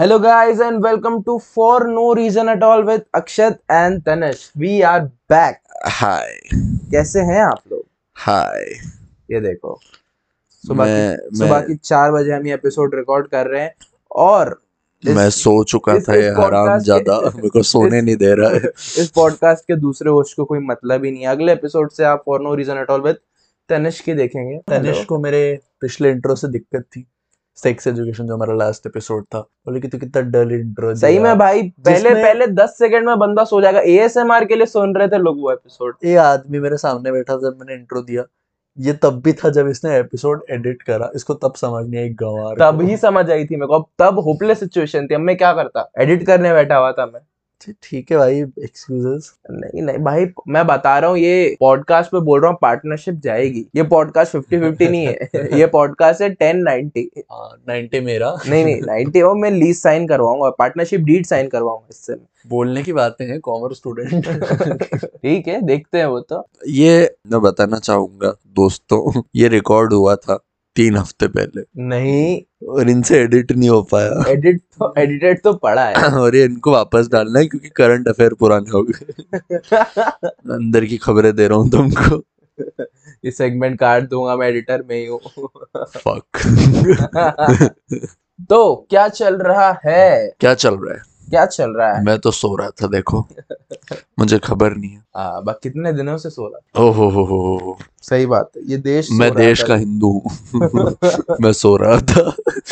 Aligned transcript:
Hello, 0.00 0.18
guys, 0.18 0.60
and 0.60 0.78
welcome 0.84 1.18
to 1.24 1.38
For 1.38 1.82
No 1.82 2.06
Reason 2.18 2.48
at 2.48 2.62
All 2.62 2.82
with 2.86 3.00
Akshat 3.16 3.52
and 3.70 4.02
Tanish. 4.08 4.62
We 4.62 4.80
are 4.84 5.02
back. 5.32 5.54
हाय 5.86 6.38
कैसे 6.90 7.20
हैं 7.20 7.42
आप 7.42 7.60
लोग? 7.72 7.82
हाय 8.14 8.62
ये 9.30 9.40
देखो। 9.40 9.80
सुबह 10.50 10.84
की 10.86 11.36
सुबह 11.36 11.60
की 11.60 11.74
चार 11.74 12.12
बजे 12.12 12.32
हम 12.32 12.46
ये 12.46 12.54
एपिसोड 12.54 12.94
रिकॉर्ड 12.94 13.26
कर 13.26 13.46
रहे 13.46 13.62
हैं 13.62 13.74
और 14.10 14.62
इस- 15.04 15.16
मैं 15.16 15.30
सो 15.30 15.64
चुका 15.64 15.94
इस- 15.94 16.08
था 16.08 16.14
इस 16.14 16.24
ये 16.24 16.30
हराम 16.30 16.78
ज़्यादा। 16.78 17.20
मेरे 17.36 17.48
को 17.48 17.62
सोने 17.62 17.96
इस- 17.96 18.06
नहीं 18.06 18.16
दे 18.16 18.34
रहा 18.34 18.50
है। 18.50 18.60
इस 18.98 19.12
पॉडकास्ट 19.14 19.64
के 19.64 19.76
दूसरे 19.76 20.10
होस्ट 20.10 20.36
को 20.36 20.44
कोई 20.44 20.58
मतलब 20.58 21.04
ही 21.04 21.10
नहीं 21.10 21.22
है। 21.22 21.28
अगले 21.28 21.52
एपिसोड 21.52 21.90
से 21.90 22.04
आप 22.04 22.22
for 22.26 22.40
no 22.40 22.54
reason 22.54 22.76
at 22.76 22.90
all 22.90 23.00
with 23.00 23.16
Tanish 23.68 24.00
के 24.00 24.14
देखेंगे। 24.14 24.58
तनिष 24.58 25.04
को 25.04 25.18
मेरे 25.18 25.58
पिछले 25.80 26.10
इंट्रो 26.10 26.34
से 26.34 26.48
दिक्कत 26.48 26.82
थी। 26.82 27.06
सेक्स 27.56 27.86
एजुकेशन 27.86 28.26
जो 28.26 28.34
हमारा 28.34 28.54
लास्ट 28.54 28.86
एपिसोड 28.86 29.24
था 29.24 29.40
बोले 29.40 29.80
कि 29.80 29.88
तू 29.88 29.98
कितना 29.98 30.22
डल 30.30 30.52
इंट्रो 30.52 30.94
सही 30.94 31.18
में 31.18 31.36
भाई 31.38 31.62
पहले 31.86 32.10
पहले 32.14 32.46
दस 32.46 32.76
सेकंड 32.78 33.06
में 33.06 33.18
बंदा 33.18 33.44
सो 33.44 33.60
जाएगा। 33.60 33.80
एएसएमआर 33.80 34.44
के 34.44 34.56
लिए 34.56 34.66
सुन 34.66 34.94
रहे 34.96 35.08
थे 35.08 35.18
लोग 35.18 35.40
वो 35.40 35.52
एपिसोड 35.52 35.96
ये 36.04 36.16
आदमी 36.16 36.58
मेरे 36.60 36.76
सामने 36.76 37.12
बैठा 37.12 37.36
जब 37.36 37.58
मैंने 37.60 37.74
इंट्रो 37.74 38.02
दिया 38.02 38.24
ये 38.78 38.92
तब 39.02 39.20
भी 39.24 39.32
था 39.32 39.48
जब 39.50 39.68
इसने 39.68 39.96
एपिसोड 39.98 40.42
एडिट 40.50 40.82
करा। 40.82 41.10
इसको 41.14 41.34
तब 41.34 41.54
समझ 41.56 41.84
नहीं 41.86 42.00
आई 42.00 42.08
गवार 42.22 42.56
तब 42.60 42.80
ही 42.82 42.96
समझ 42.96 43.30
आई 43.30 43.44
थी 43.44 43.56
मेरे 43.56 43.66
को। 43.66 43.74
अब 43.74 43.86
तब 43.98 44.18
होपलेस 44.18 44.60
सिचुएशन 44.60 45.06
थी। 45.06 45.14
अब 45.14 45.20
मैं 45.20 45.36
क्या 45.36 45.52
करता? 45.52 45.90
एडिट 45.98 46.26
करने 46.26 46.52
बैठा 46.52 46.76
हुआ 46.76 46.90
था 46.92 47.06
मैं। 47.06 47.20
ठीक- 47.60 48.10
है 48.12 48.18
भाई 48.18 48.40
एक्सक्यूजेस 48.40 49.34
नहीं 49.50 49.82
नहीं 49.82 49.98
भाई 49.98 50.26
मैं 50.48 50.66
बता 50.66 50.98
रहा 50.98 51.10
हूँ 51.10 51.18
ये 51.18 51.56
पॉडकास्ट 51.60 52.10
पे 52.10 52.20
बोल 52.20 52.40
रहा 52.40 52.50
हूँ 52.50 52.58
पार्टनरशिप 52.62 53.14
जाएगी। 53.14 53.66
ये 53.76 53.82
पॉडकास्ट 53.82 54.32
फिफ्टी 54.32 54.58
फिफ्टी 54.58 54.88
नहीं 54.88 55.06
है। 55.06 55.28
ये 55.58 55.66
पॉडकास्ट 55.66 56.22
है 56.22 56.30
टेन 56.30 56.56
नाइनटी 56.56 57.10
नाइनटी 57.68 58.00
मेरा। 58.00 58.36
नहीं 58.48 58.64
नहीं 58.64 58.82
नाइनटी 58.82 59.22
वो 59.22 59.34
मैं 59.34 59.50
लीज 59.50 59.76
साइन 59.82 60.08
करवाऊँगा 60.08 60.50
पार्टनरशिप 60.50 61.00
डीड 61.00 61.26
साइन 61.26 61.48
करवाऊँगा 61.48 61.86
इससे 61.90 62.14
बोलने 62.48 62.82
की 62.82 62.92
बातें 62.92 63.26
हैं 63.26 63.40
कॉमर्स 63.40 63.76
स्टूडेंट 63.76 64.28
ठीक 65.04 65.48
है 65.48 65.62
देखते 65.62 65.98
हैं 65.98 66.06
वो 66.06 66.20
तो। 66.20 66.48
ये 66.68 67.14
मैं 67.32 67.40
बताना 67.40 67.78
चाहूँगा 67.78 68.34
दोस्तों 68.46 69.22
ये 69.36 69.48
रिकॉर्ड 69.48 69.92
हुआ 69.92 70.16
था। 70.16 70.44
तीन 70.76 70.96
हफ़्ते 70.96 71.26
पहले। 71.28 71.62
नहीं। 71.78 72.42
और 72.68 72.90
इनसे 72.90 73.18
एडिट 73.18 73.52
नहीं 73.52 73.68
हो 73.68 73.82
पाया। 73.82 74.24
एडिट 74.28 74.58
तो 74.58 74.94
एडिटेड 74.98 75.42
तो 75.42 75.52
पड़ा 75.54 75.84
है। 75.84 75.94
और 76.18 76.36
ये 76.36 76.44
इनको 76.44 76.72
वापस 76.72 77.08
डालना 77.12 77.38
है 77.38 77.46
क्योंकि 77.46 77.68
करंट 77.68 78.08
अफेयर 78.08 78.34
पुराने 78.34 78.70
हो 78.70 78.82
गए। 78.82 79.12
अंदर 80.54 80.84
की 80.84 80.96
खबरें 80.96 81.36
दे 81.36 81.48
रहा 81.48 81.58
हूँ 81.58 81.70
तुमको। 81.70 82.22
ये 83.24 83.30
सेगमेंट 83.30 83.78
काट 83.78 84.08
दूँगा 84.08 84.36
मैं 84.36 84.48
एडिटर 84.48 84.82
में 84.82 84.96
ही 84.96 85.06
हूँ। 85.06 85.20
फक 85.76 86.22
तो 88.50 88.86
क्या 88.90 89.08
चल 89.08 89.34
रहा 89.34 89.80
है? 89.86 90.30
क्या 90.40 90.54
चल 90.54 90.74
रहा 90.74 90.94
है? 90.94 91.13
क्या 91.30 91.44
चल 91.46 91.70
रहा 91.70 91.92
है? 91.92 92.04
मैं 92.04 92.18
तो 92.18 92.30
सो 92.30 92.54
रहा 92.56 92.70
था 92.70 92.86
देखो। 92.86 93.26
मुझे 94.18 94.38
खबर 94.38 94.74
नहीं 94.74 94.90
है। 94.90 95.02
हाँ 95.16 95.42
बस 95.44 95.54
कितने 95.62 95.92
दिनों 95.92 96.16
से 96.18 96.30
सो 96.30 96.46
रहा 96.46 96.82
ओ 96.84 96.90
हो 96.92 97.08
हो 97.10 97.24
हो 97.24 97.58
हो 97.58 97.78
सही 98.02 98.26
बात 98.26 98.50
है 98.56 98.62
ये 98.66 98.76
देश 98.76 99.08
मैं 99.12 99.30
देश 99.34 99.62
का 99.62 99.74
हिंदू 99.74 100.10
हूँ। 100.10 100.30
मैं 101.40 101.52
सो 101.52 101.76
रहा 101.76 101.98
था। 102.00 102.20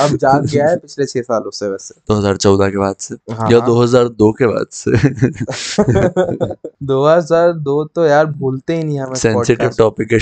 अब 0.05 0.17
जाग 0.17 0.47
गया 0.47 0.69
है 0.69 0.77
पिछले 0.77 1.07
छह 1.07 1.23
सालों 1.23 1.51
से 1.51 1.69
वैसे। 1.69 1.95
2014 2.11 2.71
के 2.71 2.79
बाद 2.79 2.97
से। 2.99 3.15
हाँ, 3.35 3.51
या 3.53 3.59
2002 3.59 4.33
के 4.43 4.47
बाद 4.47 4.67
से। 4.73 4.91
2002 6.87 7.85
तो 7.95 8.05
यार 8.07 8.27
भूलते 8.27 8.77
ही 8.77 8.85
नहीं 8.85 9.01
हम 9.01 9.15
सेंसिटिव 9.15 9.71
टॉपिक 9.79 10.13
है। 10.13 10.19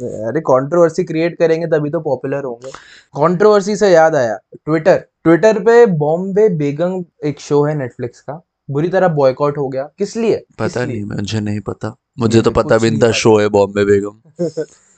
अरे 0.00 0.40
कंट्रोवर्सी 0.40 1.04
क्रिएट 1.04 1.38
करेंगे 1.38 1.66
तभी 1.66 1.90
तो 1.90 2.00
पॉपुलर 2.00 2.44
होंगे। 2.44 2.70
कंट्रोवर्सी 3.16 3.76
से 3.76 3.90
याद 3.92 4.14
आया 4.16 4.38
ट्विटर 4.54 5.04
ट्विटर 5.24 5.58
पे 5.58 5.86
बॉम्बे 5.86 6.48
बेगम 6.48 7.04
एक 7.24 7.40
शो 7.40 7.64
है 7.64 7.74
नेटफ्लिक्स 7.74 8.20
का। 8.20 8.42
बुरी 8.70 8.88
तरह 8.88 9.08
बॉयकॉट 9.08 9.58
हो 9.58 9.68
गया। 9.68 9.90
किस 9.98 10.16
लिए? 10.16 10.36
किस 10.36 10.56
पता 10.58 10.84
लिए? 10.84 10.96
नहीं 10.96 11.16
मुझे 11.16 11.40
नहीं 11.40 11.60
पता। 11.60 11.96
मुझे 12.18 12.42
तो 12.42 12.50
पता 12.50 12.78
भी 12.78 12.98
था 12.98 13.10
शो 13.10 13.38
है 13.38 13.48
बॉम्बे 13.48 13.84
बेगम। 13.84 14.20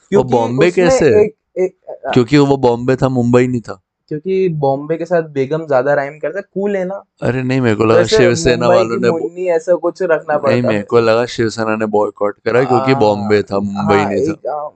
क्योंकि 0.09 0.33
बॉम्बे 0.33 0.71
कैसे? 0.71 1.07
एक, 1.23 1.35
एक, 1.59 1.77
क्योंकि 2.13 2.39
वो 2.39 2.57
बॉम्बे 2.57 2.97
था 2.97 3.09
मुंबई 3.09 3.47
नहीं 3.47 3.61
था। 3.61 3.83
क्योंकि 4.09 4.49
बॉम्बे 4.49 4.97
के 4.97 5.05
साथ 5.05 5.23
बेगम 5.23 5.67
ज़्यादा 5.67 5.95
राइम 5.95 6.19
करता 6.19 6.39
है 6.39 6.45
कूल 6.55 6.77
है 6.77 6.85
ना? 6.85 7.03
अरे 7.23 7.43
नहीं 7.43 7.61
मेरे 7.61 7.77
को 7.77 7.85
लगा 7.85 7.99
वैसे 7.99 8.17
शिवसेना 8.17 8.69
वालों 8.69 8.97
ने 8.97 9.11
मुन्नी 9.11 9.47
ऐसा 9.47 9.75
कुछ 9.75 10.03
रखना 10.03 10.41
नहीं 10.49 10.63
मेरे 10.63 10.83
को 10.83 11.01
लगा 11.01 11.27
शिवसेना 11.27 11.77
ने 11.77 11.87
बॉयकॉट 11.87 12.39
करा 12.45 12.65
क्योंकि 12.65 12.95
बॉम्बे 12.95 13.43
था 13.43 13.59
मुंबई 13.59 13.97
नहीं 13.97 14.33
था। 14.33 14.73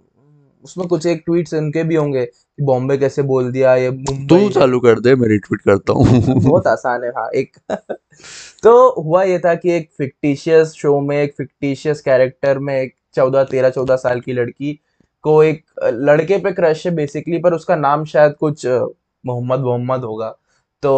उसमें 0.64 0.88
कुछ 0.88 1.06
एक 1.06 1.22
ट्वीट्स 1.26 1.54
उनके 1.54 1.84
भी 1.84 1.94
होंगे। 1.94 2.28
बॉम्बे 2.62 2.96
कैसे 2.98 3.22
बोल 3.22 3.50
दिया 3.52 3.74
ये 3.76 3.90
तू 4.28 4.48
चालू 4.50 4.80
कर 4.80 5.00
दे 5.00 5.14
मैं 5.14 5.28
रिट्वीट 5.28 5.60
करता 5.60 5.92
हूँ 5.92 6.40
बहुत 6.40 6.66
आसान 6.66 7.04
है 7.04 7.10
हाँ 7.10 7.28
एक 7.34 7.56
तो 8.62 8.72
हुआ 9.02 9.22
ये 9.22 9.38
था 9.38 9.54
कि 9.54 9.72
एक 9.72 9.90
फिक्टिशियस 9.98 10.72
शो 10.72 10.98
में 11.00 11.16
एक 11.16 11.34
फिक्टिशियस 11.36 12.00
कैरेक्टर 12.00 12.58
में 12.58 12.74
एक 12.74 12.94
चौदह 13.14 13.44
तेरह 13.44 13.70
चौदह 13.70 13.96
साल 13.96 14.20
की 14.20 14.32
लड़की 14.32 14.78
को 15.24 15.42
एक 15.42 15.64
लड़के 15.84 16.38
पे 16.38 16.52
क्रश 16.52 16.86
है 16.86 16.94
बेसिकली 16.94 17.38
पर 17.38 17.54
उसका 17.54 17.76
नाम 17.76 18.04
शायद 18.04 18.34
कुछ 18.40 18.66
मोहम्मद 18.66 19.60
मोहम्मद 19.60 20.04
होगा 20.04 20.36
तो 20.82 20.92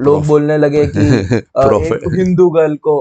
लोग 0.00 0.26
बोलने 0.26 0.56
लगे 0.58 0.86
कि 0.86 1.00
एक 1.26 2.14
हिंदू 2.14 2.48
गर्ल 2.50 2.76
को 2.76 3.00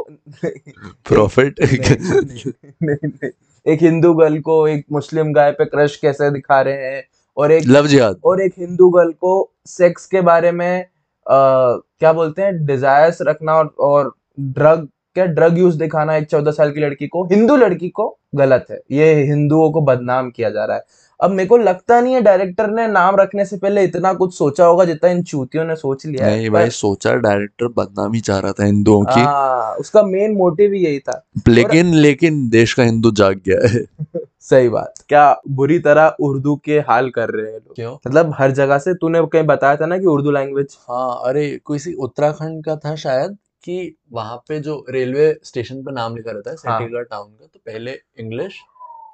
प्रॉफिट 1.05 1.61
नहीं, 1.61 1.79
नहीं, 1.79 2.51
नहीं, 2.83 2.95
नहीं, 3.03 3.29
एक 3.65 3.81
हिंदू 3.81 4.13
गर्ल 4.13 4.39
को 4.39 4.67
एक 4.67 4.85
मुस्लिम 4.91 5.31
गाय 5.33 5.51
पे 5.51 5.65
क्रश 5.65 5.95
कैसे 5.95 6.29
दिखा 6.31 6.61
रहे 6.61 6.85
हैं 6.85 7.03
और 7.37 7.51
एक 7.51 7.63
लव 7.67 7.87
जिहाद। 7.87 8.19
और 8.25 8.41
एक 8.41 8.53
हिंदू 8.59 8.89
गर्ल 8.89 9.11
को 9.11 9.51
सेक्स 9.65 10.05
के 10.05 10.21
बारे 10.21 10.51
में 10.51 10.79
आ, 10.79 11.71
क्या 11.99 12.13
बोलते 12.13 12.41
हैं 12.41 12.65
डिजायर्स 12.65 13.21
रखना 13.21 13.53
और, 13.53 13.75
और 13.79 14.13
ड्रग 14.39 14.87
क्या 15.15 15.25
ड्रग 15.25 15.57
यूज़ 15.57 15.77
दिखाना 15.77 16.15
एक 16.15 16.27
चौदह 16.27 16.51
साल 16.51 16.71
की 16.71 16.79
लड़की 16.79 17.07
को 17.07 17.23
हिंदू 17.25 17.55
लड़की 17.55 17.89
को 17.89 18.17
गलत 18.35 18.65
है। 18.71 18.79
ये 18.91 19.13
हिंदुओं 19.23 19.71
को 19.71 19.81
बदनाम 19.81 20.29
किया 20.31 20.49
जा 20.49 20.65
रहा 20.65 20.77
है। 20.77 20.83
अब 21.21 21.31
मेरे 21.31 21.47
को 21.47 21.57
लगता 21.57 22.01
नहीं 22.01 22.13
है 22.13 22.21
डायरेक्टर 22.21 22.67
ने 22.67 22.87
नाम 22.87 23.15
रखने 23.15 23.45
से 23.45 23.57
पहले 23.57 23.83
इतना 23.83 24.13
कुछ 24.13 24.37
सोचा 24.37 24.65
होगा 24.65 24.85
जितना 24.85 25.09
इन 25.09 25.23
चूतियों 25.23 25.65
ने 25.65 25.75
सोच 25.75 26.05
लिया 26.05 26.27
नहीं 26.27 26.43
है 26.43 26.49
भाई 26.49 26.69
सोचा 26.69 27.13
डायरेक्टर 27.13 27.67
बदनामी 27.67 28.19
चाह 28.19 28.39
रहा 28.39 28.51
था 28.51 28.65
हिंदुओं 28.65 29.03
की। 29.03 29.21
हाँ, 29.21 29.75
उसका 29.75 30.03
मेन 30.03 30.31
मोटिव 30.31 30.73
ही 30.73 30.79
यही 30.79 30.99
था। 30.99 31.27
लेकिन 31.47 31.87
और... 31.87 31.95
लेकिन 31.95 32.49
देश 32.49 32.73
का 32.73 32.83
हिंदू 32.83 33.11
जाग 33.11 33.41
गया 33.45 33.67
है। 33.67 33.85
सही 34.39 34.69
बात। 34.69 34.93
क्या 35.09 35.41
बुरी 35.49 35.79
तरह 35.79 36.15
उर्दू 36.19 36.55
के 36.55 36.79
हाल 36.79 37.09
कर 37.09 37.29
रहे 37.29 37.45
हैं 37.45 37.59
लोग? 37.59 37.75
क्यों? 37.75 37.97
मतलब 38.07 38.33
हर 38.37 38.51
जगह 38.51 38.77
से 38.77 38.93
तूने 38.93 39.21
कहीं 39.25 39.43
बताया 39.43 39.75
था 39.75 39.85
ना 39.85 39.97
कि 39.97 40.05
उर्दू 40.05 40.31
लैंग्वेज 40.31 40.77
हाँ 40.89 41.21
अरे 41.23 41.59
कोई 41.65 41.79
उत्तराखंड 41.93 42.65
का 42.65 42.75
था 42.75 42.95
शायद 42.95 43.37
कि 43.63 43.95
वहाँ 44.11 44.37
पे 44.37 44.59
जो 44.59 44.85
रेलवे 44.89 45.39
स्टेशन 45.43 45.75
पे 45.75 45.91
नाम 45.91 46.15
लिखा 46.15 46.31
रहता 46.31 46.51
है 46.51 46.57
हाँ। 46.67 47.03
टाउन 47.03 47.27
का 47.27 47.45
तो 47.45 47.59
पहले 47.65 47.91
इंग्लिश 48.19 48.53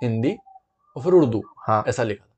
हिंदी 0.03 0.37
और 0.95 1.03
फिर 1.03 1.13
उर्दू 1.13 1.43
हाँ। 1.57 1.83
ऐसा 1.87 2.03
लिखा 2.03 2.25
था। 2.25 2.35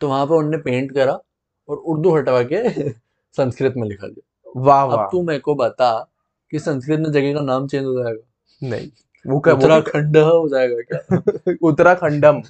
तो 0.00 0.08
वहाँ 0.08 0.26
पे 0.26 0.34
उन्होंने 0.34 0.58
पेंट 0.58 0.92
करा 0.92 1.20
और 1.68 1.76
उर्दू 1.76 2.16
हटवा 2.16 2.42
के 2.42 2.90
संस्कृत 3.32 3.74
में 3.76 3.88
लिखा 3.88 4.06
दिया। 4.06 4.52
वाह 4.56 4.84
वाह। 4.84 5.06
तू 5.06 5.22
मेरे 5.22 5.38
को 5.38 5.54
बता 5.54 6.10
कि 6.50 6.58
संस्कृत 6.58 7.00
में 7.00 7.12
जगह 7.12 7.34
का 7.34 7.40
नाम 7.40 7.66
चेंज 7.66 7.84
हो 7.84 8.02
जाएगा। 8.02 8.68
नहीं 8.68 8.88
वो 9.26 9.40
क्या 9.40 9.54
उत्तराखंड 9.54 10.16
हो 10.16 10.48
जाएगा 10.48 10.76
क्या? 10.80 11.54
उत्तराखंडम। 11.62 12.42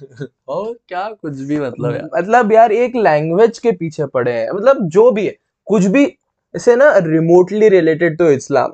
और 0.47 0.79
क्या 0.87 1.09
कुछ 1.09 1.39
भी 1.39 1.59
मतलब 1.59 1.91
यार। 1.91 2.09
मतलब 2.19 2.51
यार 2.51 2.71
एक 2.71 2.95
लैंग्वेज 2.95 3.59
के 3.59 3.71
पीछे 3.71 4.05
पड़े 4.05 4.33
हैं। 4.33 4.51
मतलब 4.51 4.87
जो 4.87 5.11
भी 5.11 5.27
है 5.27 5.35
कुछ 5.65 5.85
भी 5.85 6.17
इसे 6.55 6.75
ना 6.75 6.97
रिमोटली 6.97 7.69
रिलेटेड 7.69 8.17
टू 8.17 8.25
इस्लाम। 8.25 8.71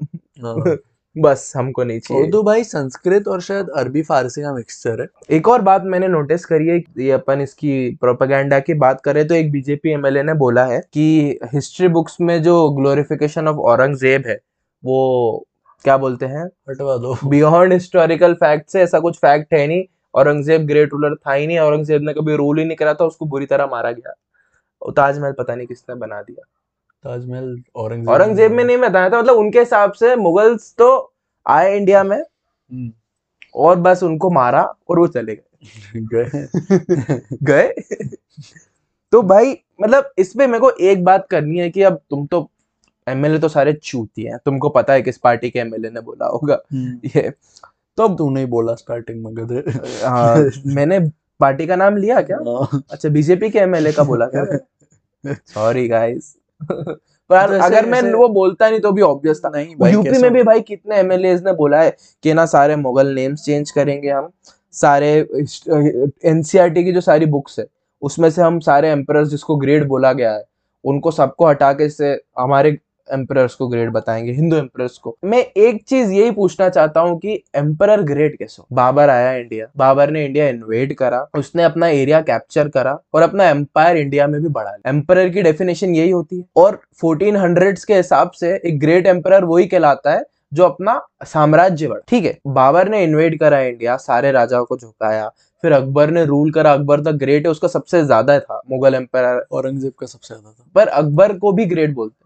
बस 1.16 1.52
हमको 1.56 1.84
नहीं 1.84 2.00
चाहिए। 2.00 2.24
उर्दू 2.24 2.42
भाई 2.44 2.64
संस्कृत 2.64 3.28
और 3.28 3.42
शायद 3.42 3.70
अरबी 3.78 4.02
फारसी 4.02 4.42
का 4.42 4.54
मिक्सचर 4.54 5.02
है। 5.02 5.08
एक 5.30 5.48
और 5.48 5.62
बात 5.62 5.84
मैंने 5.86 6.08
नोटिस 6.08 6.46
करी 6.46 6.68
है 6.68 6.78
ये 7.00 7.12
अपन 7.12 7.42
इसकी 7.42 7.90
प्रोपेगेंडा 8.02 8.60
की 8.60 8.74
बात 8.76 9.02
करें 9.02 9.28
तो 9.28 9.36
एक 9.36 9.52
बीजेपी 9.52 9.92
एमएलए 9.92 10.24
ने 10.24 10.34
बोला 10.36 10.66
है 10.66 10.80
कि 10.94 11.40
हिस्ट्री 11.54 11.88
बुक्स 11.90 12.18
में 12.22 12.42
जो 12.44 12.70
ग्लोरिफिकेशन 12.72 13.48
ऑफ़ 13.48 13.58
औरंगज़ेब 13.68 14.28
है 14.28 14.40
वो 14.84 15.46
क्या 15.86 15.98
बोलते 15.98 16.26
हैं? 16.26 16.46
हटवा 16.70 16.96
दो। 16.98 17.16
बियॉन्ड 17.26 17.74
हिस्टोरिकल 17.74 18.34
फैक्ट 18.36 18.70
से 18.70 18.82
ऐसा 18.82 19.00
कुछ 19.00 19.18
फैक्ट 19.18 19.54
है 19.54 19.66
नहीं। 19.68 19.84
औरंगज़ेब 20.14 20.66
ग्रेट 20.68 20.90
रूलर 20.94 21.16
था 21.18 21.34
ही 21.34 21.48
नहीं 21.48 21.60
औरंगज़ेब 21.60 22.02
ने 22.02 22.14
कभी 22.14 22.36
रूल 22.36 22.60
ही 22.60 22.66
नहीं 22.66 22.78
करा 22.78 22.94
था 22.94 23.06
उसको 23.06 23.26
बुरी 23.26 23.46
तरह 23.46 23.68
मारा 23.68 23.92
गया। 23.92 24.14
ताजमहल 24.92 25.32
पता 25.32 25.56
नहीं 25.56 25.68
किसने 25.68 25.96
बना 25.98 26.22
दिया। 26.22 26.44
ताजमहल 27.04 27.56
औरंगज़ेब 27.76 28.10
औरंगज़ेब 28.10 28.52
में 28.52 28.64
नहीं 28.64 28.78
बताया 28.78 29.10
था 29.10 29.20
मतलब 29.22 29.38
उनके 29.38 29.60
हिसाब 29.60 29.92
से 29.94 30.16
मुगल्स 30.16 30.74
तो 30.78 30.90
आए 31.46 31.76
इंडिया 31.78 32.04
में 32.04 32.18
हम्म, 32.18 32.92
और 33.56 33.76
बस 33.80 34.04
उनको 34.04 34.30
मारा 34.32 34.62
और 34.90 35.00
वो 35.00 35.08
चले 35.08 35.36
गए। 35.36 36.48
गए। 37.44 37.74
तो 39.14 39.22
भाई 39.24 39.52
मतलब 39.82 40.12
इसमें 40.20 40.46
मेरे 40.48 40.60
को 40.60 40.70
एक 40.82 41.04
बात 41.04 41.28
करनी 41.32 41.60
है 41.60 41.70
कि 41.70 41.82
अब 41.84 42.00
तुम 42.10 42.26
तो 42.28 42.50
एमएलए 43.08 43.40
तो 43.40 43.48
सारे 43.50 43.74
चूती 43.74 44.24
हैं 44.24 44.38
तुमको 44.46 44.70
पता 44.70 44.94
है 44.94 45.02
किस 45.02 45.18
पार्टी 45.18 45.50
के 45.50 45.60
एमएलए 45.60 45.90
ने 45.90 46.02
बोला 46.02 46.28
होगा। 46.28 46.60
ये 46.74 47.30
तो 47.98 48.08
तूने 48.16 48.40
ही 48.40 48.46
बोला 48.48 48.76
स्टार्टिंग 48.76 49.24
में 49.26 49.34
गधे। 49.38 49.64
हाँ, 50.06 50.36
मैंने 50.68 51.00
पार्टी 51.40 51.68
का 51.68 51.76
नाम 51.76 51.98
लिया 51.98 52.22
क्या? 52.22 52.38
हाँ। 52.48 52.82
अच्छा 52.92 53.10
बीजेपी 53.10 53.50
के 53.50 53.60
एमएलए 53.60 53.92
का 53.92 54.04
बोला 54.04 54.26
क्या? 54.36 54.46
सॉरी 55.48 55.88
गाइस 55.88 56.36
पर 57.30 57.54
अगर 57.54 57.86
मैं 57.86 58.02
वो 58.14 58.28
बोलता 58.28 58.70
नहीं 58.70 58.80
तो 58.80 58.92
भी 58.92 59.02
ऑब्वियस 59.02 59.42
था। 59.46 59.50
नहीं 59.50 59.76
भाई 59.76 59.92
यूपी 59.92 60.18
में 60.22 60.34
भी 60.34 60.44
भाई 60.44 60.62
कितने 60.62 60.96
एमएलए 60.96 61.36
ने 61.36 61.54
बोला 61.54 61.82
है 61.82 61.98
कि 62.24 62.34
ना 62.34 62.46
सारे 62.46 62.76
मुगल 62.76 63.08
नेम्स 63.08 63.46
चेंज 63.46 63.72
करेंगे 63.72 64.10
हम 64.10 64.30
सारे 64.72 65.28
एनसीईआरटी 66.26 66.84
की 66.84 66.92
जो 66.92 67.02
सारी 67.02 67.26
बुक्स 67.26 67.60
है 67.60 67.66
उसमें 68.02 68.30
से 68.30 68.42
हम 68.42 68.60
सारे 68.60 68.90
एम्पर 68.90 69.26
जिसको 69.26 69.56
ग्रेड 69.56 69.88
बोला 69.88 70.14
गया 70.14 70.34
है 70.34 70.44
उनको 70.86 71.12
सबको 71.12 71.48
हटा 71.48 71.74
के 71.74 71.90
से 71.90 72.22
हमारे 72.40 72.78
एम्परर्स 73.12 73.56
को 73.56 73.68
ग्रेड 73.68 73.92
बताएँगे 73.92 74.32
हिंदू 74.32 74.58
एम्परर्स 74.58 74.98
को। 74.98 75.16
मैं 75.26 75.40
एक 75.40 75.84
चीज़ 75.84 76.12
यही 76.12 76.32
पूछना 76.32 76.70
चाहता 76.70 77.02
हूँ 77.02 77.18
कि 77.20 77.34
एम्परर 77.56 78.02
ग्रेड 78.04 78.38
कैसे 78.38 78.62
हो? 78.62 78.68
बाबर 78.74 79.10
आया 79.10 79.34
इंडिया 79.34 79.68
बाबर 79.78 80.12
ने 80.12 80.26
इंडिया 80.26 80.48
इन्वेड 80.48 80.94
करा 80.96 81.26
उसने 81.38 81.64
अपना 81.64 81.88
एरिया 81.90 82.22
कैप्चर 82.24 82.70
करा 82.70 82.98
और 83.14 83.22
अपना 83.22 83.50
एम्पायर 83.50 83.98
इंडिया 83.98 84.28
में 84.28 84.42
भी 84.42 84.50
बढ़ा 84.50 84.76
एम्परर 84.88 85.30
की 85.30 85.42
डेफिनेशन 85.42 85.96
यही 85.96 86.10
होती 86.12 86.38
है। 86.38 86.44
और 86.58 86.80
1400s 86.96 87.86
के 87.86 87.96
हिसाब 87.96 88.32
से 88.32 88.56
एक 88.58 88.80
ग्रेट 88.80 89.08
एम्परर 89.08 89.46
वही 89.46 89.66
कहलाता 89.68 90.12
है 90.12 90.24
जो 90.54 90.64
अपना 90.64 91.00
साम्राज्य 91.26 91.88
बढ़ा। 91.88 92.02
ठीक 92.08 92.26
है 92.26 92.38
बाबर 92.50 92.90
ने 92.90 93.04
इन्वेड 93.04 93.40
करा 93.40 93.60
इंडिया 93.62 93.96
सारे 94.00 94.32
राजाओं 94.32 94.66
को 94.66 94.78
झुकाया 94.78 95.30
फिर 95.64 95.72
अकबर 95.72 96.10
ने 96.12 96.24
रूल 96.26 96.52
करा। 96.52 96.74
अकबर 96.74 97.02
द 97.02 97.16
ग्रेट 97.18 97.46
है 97.46 97.52
उसका 97.52 97.68
सबसे 97.68 98.04
ज़्यादा 98.04 98.40
था 98.40 98.62
मुगल 98.72 98.96
एम्पायर 98.96 99.46
औरंगज़ेब 99.52 99.92
का 100.00 100.08
सबसे 100.08 100.28
ज़्यादा 100.28 100.52
था। 100.52 100.70
पर 100.76 100.88
अकबर 100.90 101.38
को 101.38 101.52
भी 101.52 101.66
ग्रेट 101.66 101.94
बोलते 101.94 102.21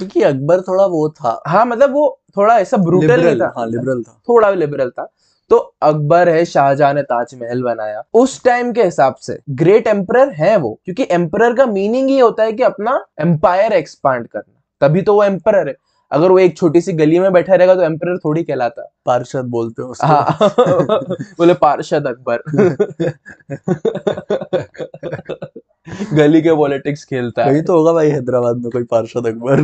क्योंकि 0.00 0.22
अकबर 0.22 0.60
थोड़ा 0.60 0.86
वो 0.86 1.08
था। 1.08 1.42
हाँ 1.46 1.66
मतलब 1.66 1.92
वो 1.92 2.20
थोड़ा 2.36 2.58
ऐसा 2.58 2.76
ब्रूटल 2.76 3.40
था। 3.40 3.52
हाँ 3.56 3.66
लिबरल 3.66 4.02
था। 4.02 4.20
थोड़ा 4.28 4.50
लिबरल 4.50 4.90
था। 4.90 5.08
तो 5.50 5.56
अकबर 5.82 6.28
है 6.28 6.44
शाहजहां 6.44 6.94
ने 6.94 7.02
ताजमहल 7.02 7.62
बनाया। 7.62 8.02
उस 8.14 8.44
टाइम 8.44 8.72
के 8.72 8.84
हिसाब 8.84 9.14
से 9.14 9.38
ग्रेट 9.50 9.86
एम्परर 9.86 10.30
है 10.30 10.56
वो। 10.56 10.80
क्योंकि 10.84 11.06
एम्परर 11.10 11.54
का 11.54 11.66
मीनिंग 11.66 12.10
ये 12.10 12.20
होता 12.20 12.42
है 12.42 12.52
कि 12.52 12.62
अपना 12.62 13.04
एम्पायर 13.20 13.72
एक्सपांड 13.72 14.28
करना। 14.28 14.60
तभी 14.80 15.02
तो 15.02 15.14
वो 15.14 15.24
एम्परर 15.24 15.68
है। 15.68 15.76
अगर 16.12 16.30
वो 16.30 16.38
एक 16.38 16.56
छोटी 16.56 16.80
सी 16.80 16.92
गली 16.92 17.18
में 17.18 17.32
बैठा 17.32 17.54
रहेगा 17.54 17.74
तो 17.74 17.82
एम्परर 17.82 18.18
थोड़ी 18.18 18.42
कहलाता। 18.42 18.92
पार्षद 19.06 19.44
बोलते 19.44 19.82
हो 19.82 19.94
हाँ। 20.02 20.38
बोले 21.38 21.54
पार्षद 21.54 22.06
अकबर। 22.06 22.42
गली 26.14 26.42
के 26.42 26.54
पॉलिटिक्स 26.56 27.04
खेलता 27.04 27.44
है। 27.44 27.62
तो 27.62 27.76
होगा 27.76 27.92
भाई 27.92 28.10
हैदराबाद 28.10 28.56
में 28.56 28.70
कोई 28.70 28.82
पार्षद 28.84 29.26
अकबर। 29.26 29.60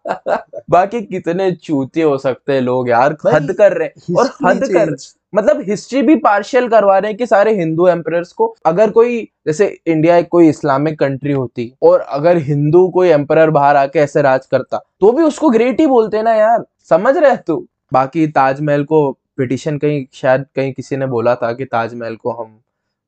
बाकी 0.70 1.00
कितने 1.00 1.52
चूते 1.52 2.02
हो 2.02 2.18
सकते 2.18 2.52
हैं 2.52 2.60
लोग 2.60 2.88
यार 2.88 3.16
हद 3.26 3.52
कर 3.58 3.72
रहे 3.72 3.88
हैं। 3.88 4.14
और 4.16 4.30
हद 4.46 4.64
कर 4.64 4.94
मतलब 5.34 5.60
हिस्ट्री 5.60 6.02
भी 6.02 6.16
पार्शियल 6.16 6.68
करवा 6.68 6.98
रहे 6.98 7.10
हैं 7.10 7.18
कि 7.18 7.26
सारे 7.26 7.54
हिंदू 7.54 7.86
एम्परर्स 7.88 8.32
को 8.32 8.54
अगर 8.66 8.90
कोई 8.90 9.28
जैसे 9.46 9.80
इंडिया 9.86 10.16
एक 10.16 10.28
कोई 10.28 10.48
इस्लामिक 10.48 10.98
कंट्री 10.98 11.32
होती 11.32 11.72
और 11.82 12.00
अगर 12.00 12.36
हिंदू 12.36 12.88
कोई 12.88 13.08
एम्परर 13.08 13.50
बाहर 13.50 13.76
आके 13.76 13.98
ऐसे 13.98 14.22
राज 14.22 14.46
करता 14.46 14.80
तो 15.00 15.12
भी 15.12 15.22
उसको 15.22 15.50
ग्रेट 15.50 15.80
ही 15.80 15.86
बोलते 15.86 16.22
ना 16.22 16.34
यार। 16.34 16.64
समझ 16.90 17.16
रहे 17.16 17.30
हैं 17.30 17.42
तू? 17.46 17.66
बाकी 17.92 18.26
ताजमहल 18.26 18.84
को 18.84 19.10
पिटिशन 19.36 19.78
कहीं 19.78 20.04
शायद 20.12 20.44
कहीं 20.56 20.72
किसी 20.72 20.96
ने 20.96 21.06
बोला 21.06 21.34
था 21.34 21.52
कि 21.52 21.64
ताजमहल 21.64 22.16
को 22.16 22.30
हम 22.30 22.60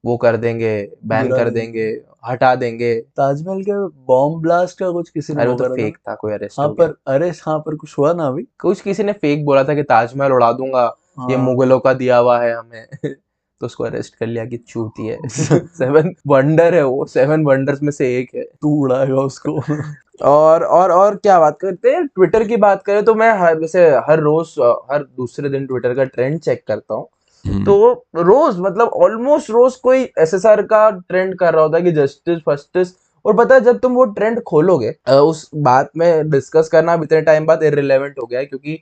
वो 0.05 0.17
कर 0.17 0.37
देंगे 0.37 0.89
बैन 1.05 1.29
कर 1.31 1.51
देंगे। 1.51 2.01
हटा 2.29 2.55
देंगे। 2.55 3.01
ताजमहल 3.01 3.63
के 3.63 3.73
बॉम्ब 4.07 4.43
ब्लास्ट 4.43 4.79
का 4.79 4.91
कुछ 4.91 5.11
किसी 5.11 5.33
ने 5.33 5.41
अरे 5.43 5.51
वो 5.51 5.57
वो 5.57 5.69
तो 5.69 5.75
फेक 5.75 5.97
था 5.97 6.15
कोई 6.15 6.33
अरेस्ट 6.33 6.61
हाँ 6.61 6.69
पर 6.69 6.95
अरे 7.07 7.31
हाँ 7.31 7.59
पर 7.59 7.75
कुछ 7.75 7.99
हुआ 7.99 8.13
ना 8.13 8.27
अभी? 8.27 8.43
कुछ 8.61 8.81
किसी 8.81 9.03
ने 9.03 9.13
फेक 9.13 9.45
बोला 9.45 9.65
था 9.65 9.75
कि 9.75 9.83
ताजमहल 9.83 10.33
उड़ा 10.33 10.53
दूँगा 10.53 10.97
हाँ। 11.19 11.31
ये 11.31 11.37
मुगलों 11.37 11.81
का 11.81 11.93
दिया 11.93 12.17
हुआ 12.19 12.41
है 12.43 12.57
हमें। 12.57 12.87
तो 13.61 13.67
उसको 13.67 13.85
अरेस्ट 13.85 14.15
कर 14.15 14.27
लिया 14.27 14.45
कि 14.45 14.57
चूती 14.57 15.07
है। 15.07 15.19
सेवन 15.29 16.15
वंडर 16.27 16.75
है 16.75 16.85
वो 16.85 17.05
सेवन 17.05 17.45
वंडर्स 17.45 17.83
में 17.83 17.91
से 17.91 18.19
एक 18.19 18.31
है। 18.35 18.43
तू 18.43 18.83
उड़ाएगा 18.83 19.15
उसको। 19.15 19.61
और 20.23 20.65
और 20.65 20.91
और 20.93 21.17
क्या 21.17 21.41
बात 21.41 21.59
करते 21.61 21.91
हैं? 21.91 22.07
ट्विटर 22.07 22.49
की 22.49 22.57
बात 22.57 22.83
करें 22.83 23.05
तो 23.05 23.15
मैं 23.15 23.33
हर 23.39 23.59
वैसे 23.59 23.89
हर 23.89 24.21
रोज 24.21 24.55
हर 24.93 25.03
दूसरे 25.03 25.49
दिन 25.49 25.67
ट्विटर 25.67 25.95
का 25.95 26.05
ट्रेंड 26.05 26.41
चेक 26.41 26.65
करता 26.67 26.95
हूँ। 26.95 27.09
तो 27.45 27.93
रोज 28.17 28.59
मतलब 28.59 28.89
ऑलमोस्ट 28.89 29.51
रोज 29.51 29.77
कोई 29.77 30.03
एसएसआर 30.19 30.63
का 30.63 30.89
ट्रेंड 30.91 31.35
कर 31.39 31.55
रहा 31.55 31.63
होता 31.63 31.77
है 31.77 31.83
कि 31.83 31.93
जस्टिस 31.93 32.39
फस्टिस 32.47 32.89
और 33.25 33.37
पता 33.37 33.55
है 33.55 33.61
जब 33.61 33.79
तुम 33.79 33.93
वो 33.93 34.05
ट्रेंड 34.05 34.43
खोलोगे 34.43 34.91
उस 35.13 35.49
बात 35.55 35.91
में 35.97 36.31
डिस्कस 36.31 36.69
करना 36.69 36.93
अब 36.93 37.03
इतने 37.03 37.21
टाइम 37.21 37.47
बाद 37.47 37.63
इरेलेवेंट 37.63 38.19
हो 38.19 38.27
गया 38.27 38.41
है 38.41 38.47
क्योंकि 38.47 38.79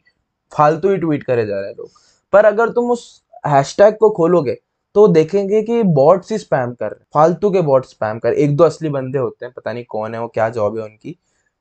फालतू 0.52 0.90
ही 0.90 0.96
ट्वीट 0.96 1.22
करे 1.22 1.46
जा 1.46 1.58
रहे 1.60 1.68
हैं 1.68 1.74
लोग। 1.78 1.90
पर 2.32 2.44
अगर 2.44 2.68
तुम 2.68 2.90
उस 2.90 3.22
हैशटैग 3.46 3.96
को 3.96 4.10
खोलोगे 4.10 4.58
तो 4.96 5.06
देखेंगे 5.08 5.62
कि 5.62 5.82
बॉट्स 5.82 6.32
ही 6.32 6.38
स्पैम 6.38 6.72
कर 6.72 6.86
रहे 6.86 6.98
हैं। 6.98 7.06
फालतू 7.14 7.50
के 7.50 7.60
बॉट्स 7.62 7.90
स्पैम 7.90 8.18
कर 8.18 8.32
एक 8.32 8.56
दो 8.56 8.64
असली 8.64 8.88
बंदे 8.88 9.18
होते 9.18 9.44
हैं 9.46 9.52
पता 9.56 9.72
नहीं 9.72 9.84
कौन 9.88 10.14
है 10.14 10.20
वो 10.20 10.28
क्या 10.28 10.48
जॉब 10.48 10.78
है 10.78 10.84
उनकी 10.84 11.16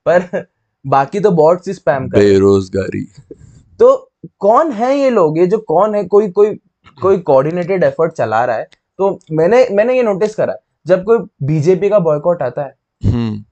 पर 0.05 0.45
बाकी 0.87 1.19
तो 1.19 1.31
बॉट्स 1.31 1.67
ही 1.67 1.73
स्पैम 1.73 2.07
कर 2.07 2.19
बेरोजगारी। 2.19 3.03
तो 3.79 4.11
कौन 4.39 4.71
है 4.71 4.95
ये 4.97 5.09
लोग? 5.09 5.37
ये 5.37 5.47
जो 5.47 5.57
कौन 5.57 5.95
है? 5.95 6.03
कोई 6.03 6.29
कोई 6.31 6.59
कोई 7.01 7.17
कोऑर्डिनेटेड 7.21 7.83
एफर्ट 7.83 8.13
चला 8.13 8.43
रहा 8.45 8.55
है 8.55 8.67
तो 8.99 9.19
मैंने 9.31 9.67
मैंने 9.71 9.95
ये 9.97 10.03
नोटिस 10.03 10.35
करा 10.35 10.55
जब 10.85 11.03
कोई 11.03 11.17
बीजेपी 11.43 11.89
का 11.89 11.99
बॉयकॉट 11.99 12.41
आता 12.41 12.63
है 12.63 12.73
हम्म। 13.01 13.43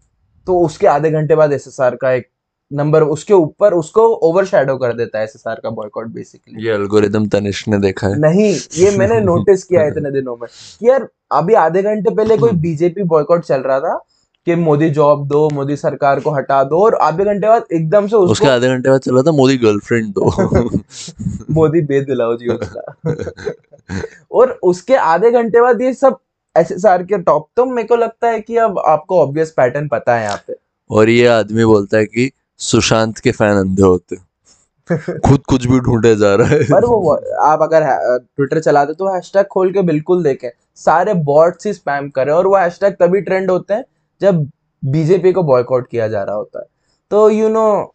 तो 0.48 0.60
उसके 0.60 0.88
आधे 0.88 1.12
घंटे 1.12 1.36
बाद 1.36 1.54
एसएसआर 1.54 1.96
का 1.96 2.12
एक 2.12 2.30
नंबर 2.72 3.04
उसके 3.04 3.34
ऊपर 3.34 3.74
उसको 3.74 4.06
ओवरशैडो 4.28 4.76
कर 4.78 4.94
देता 4.94 5.18
है 5.20 5.24
एसएसआर 5.24 5.60
का 5.64 5.70
बॉयकॉट 5.70 6.08
बेसिकली 6.08 6.66
ये 6.66 6.74
एल्गोरिदम 6.74 7.28
तनिष्क 7.28 7.68
ने 7.68 7.80
देखा 7.80 8.08
है। 8.08 8.20
नहीं 8.20 8.50
ये 8.76 8.98
मैंने 8.98 9.20
नोटिस 9.26 9.64
किया 9.64 9.82
है 9.82 9.88
इतने 9.88 10.12
दिनों 10.12 10.36
में 10.38 10.48
कि 10.50 10.90
यार 10.90 11.08
अभी 11.32 11.54
आधे 11.56 11.84
घंटे 11.84 12.16
पहले 12.16 12.38
कोई 12.38 12.52
बीजेपी 12.60 13.04
बॉयकॉट 13.06 13.46
चल 13.46 13.62
रहा 13.62 13.80
था 13.80 14.00
कि 14.48 14.56
मोदी 14.56 14.90
जॉब 14.90 15.28
दो 15.28 15.50
मोदी 15.50 15.76
सरकार 15.76 16.20
को 16.20 16.32
हटा 16.32 16.64
दो 16.64 16.84
और 16.84 16.96
आधे 17.02 17.24
घंटे 17.26 17.48
बाद 17.48 17.64
एकदम 17.74 18.08
से 18.08 18.16
उसको 18.16 18.32
उसके 18.32 18.48
आधे 18.48 18.68
घंटे 18.68 18.90
बाद 18.90 19.02
चला 19.02 19.22
था 19.22 19.32
मोदी 19.32 19.58
गर्लफ्रेंड 19.58 20.14
दो। 20.14 20.32
मोदी 21.52 21.82
बेद 21.82 22.06
दिलाओ 22.06 22.36
जी 22.38 22.48
उसका 22.50 23.14
और 24.32 24.60
उसके 24.64 24.96
आधे 24.96 25.32
घंटे 25.32 25.62
बाद 25.62 25.82
ये 25.82 25.94
सब 25.94 26.18
एसएसआर 26.56 27.04
के 27.04 27.18
टॉप 27.18 27.48
तो 27.56 27.66
मेरे 27.66 27.88
को 27.88 27.96
लगता 27.96 28.28
है 28.28 28.40
कि 28.40 28.58
अब 28.58 28.80
आपको 28.88 29.22
ऑब्वियस 29.22 29.52
पैटर्न 29.58 29.88
पता 29.88 30.16
है 30.16 30.24
यहाँ 30.24 30.38
पे। 30.48 30.56
और 30.90 31.10
ये 31.10 31.28
आदमी 31.28 31.66
बोलता 31.66 31.98
है 31.98 32.06
कि 32.06 32.30
सुशांत 32.60 33.20
के 33.20 33.32
फ़ैन 33.32 33.58
अंधे 33.58 33.82
होते। 33.82 34.16
खुद 35.20 35.42
कुछ 35.48 35.66
भी 35.68 35.80
ढूंढे 35.80 36.16
जा 36.16 36.34
रहा 36.36 36.48
है। 36.48 36.64
पर 36.64 36.86
वो 36.86 37.14
आप 37.42 37.62
अगर 37.62 37.86
ट्विटर 38.20 38.60
चलाते 38.60 38.94
तो 38.94 39.14
हैशटैग 39.14 39.46
खोल 39.46 39.72
के 39.74 39.82
बिल्कुल 39.82 40.24
देखें। 40.24 40.50
सारे 40.78 41.14
बॉट्स 41.30 41.66
ही 41.66 41.74
स्पैम 41.74 42.10
करें 42.10 42.34
और 42.34 42.48
वो 42.48 42.58
हैशटैग 42.58 42.94
तभी 42.94 43.22
ट्रेंड 43.22 43.52
होते 43.52 43.74
हैं 43.74 43.84
जब 44.22 44.50
बीजेपी 44.84 45.32
को 45.32 45.44
बॉयकॉट 45.44 45.88
किया 45.90 46.08
जा 46.08 46.24
रहा 46.24 46.36
होता 46.36 46.60
है। 46.60 46.66
तो 47.12 47.30
यू 47.30 47.50
नो 47.50 47.94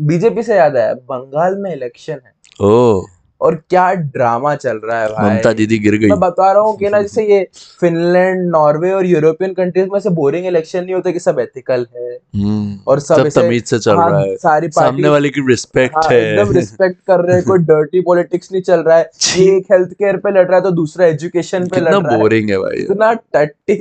बीजेपी 0.00 0.42
से 0.42 0.56
याद 0.56 0.76
आया 0.76 0.94
बंगाल 0.94 1.56
में 1.58 1.72
इलेक्शन 1.72 2.12
है। 2.12 2.32
ओ। 2.60 3.02
और 3.40 3.54
क्या 3.70 3.92
ड्रामा 3.94 4.54
चल 4.54 4.76
रहा 4.84 5.00
है 5.00 5.08
भाई। 5.08 5.30
ममता 5.30 5.52
दीदी 5.52 5.78
गिर 5.78 5.94
गई। 5.94 6.08
मैं 6.08 6.18
बता 6.20 6.52
रहा 6.52 6.62
हूँ 6.62 6.76
कि 6.78 6.88
ना 6.88 7.00
जैसे 7.02 7.24
ये 7.26 7.42
फिनलैंड 7.80 8.40
नॉर्वे 8.50 8.92
और 8.92 9.06
यूरोपियन 9.06 9.52
कंट्रीज़ 9.54 9.88
में 9.92 9.98
से 10.00 10.10
बोरिंग 10.10 10.46
इलेक्शन 10.46 10.84
नहीं 10.84 10.94
होता 10.94 11.10
कि 11.10 11.20
सब 11.20 11.38
एथिकल 11.38 11.86
है। 11.96 12.08
हम्म, 12.36 12.78
और 12.88 13.00
सब 13.00 13.28
सब 13.28 13.40
तमीज 13.40 13.64
से 13.64 13.78
चल 13.78 13.96
हाँ, 13.96 14.10
रहा 14.10 14.20
है। 14.20 14.36
सारी 14.36 14.68
सामने 14.68 15.08
वाले 15.08 15.28
की 15.28 15.46
रिस्पेक्ट 15.48 15.96
हाँ, 15.96 16.08
है। 16.10 16.20
एकदम 16.32 16.52
रिस्पेक्ट 16.52 16.96
कर 17.06 17.20
रहे 17.20 17.36
हैं 17.36 17.44
कोई 17.44 17.58
डर्टी 17.58 18.00
पॉलिटिक्स 18.00 18.52
नहीं 18.52 18.62
चल 18.62 18.80
रहा 18.80 18.96
है। 18.98 19.04
एक 19.38 19.72
हेल्थ 19.72 19.92
केयर 19.92 20.16
पे 20.16 20.30
लड़ 20.30 20.46
रहा 20.46 20.56
है 20.56 20.62
तो 20.62 20.70
दूसरा 20.70 21.06
एजुकेशन 21.06 21.66
पे 21.68 21.80
लड़ 21.80 21.94
रहा 21.94 22.12
है। 22.12 22.18
बोरिंग 22.20 22.50
है 22.50 22.58
भाई। 22.58 22.82
इतना 22.82 23.12
टट्टी 23.12 23.74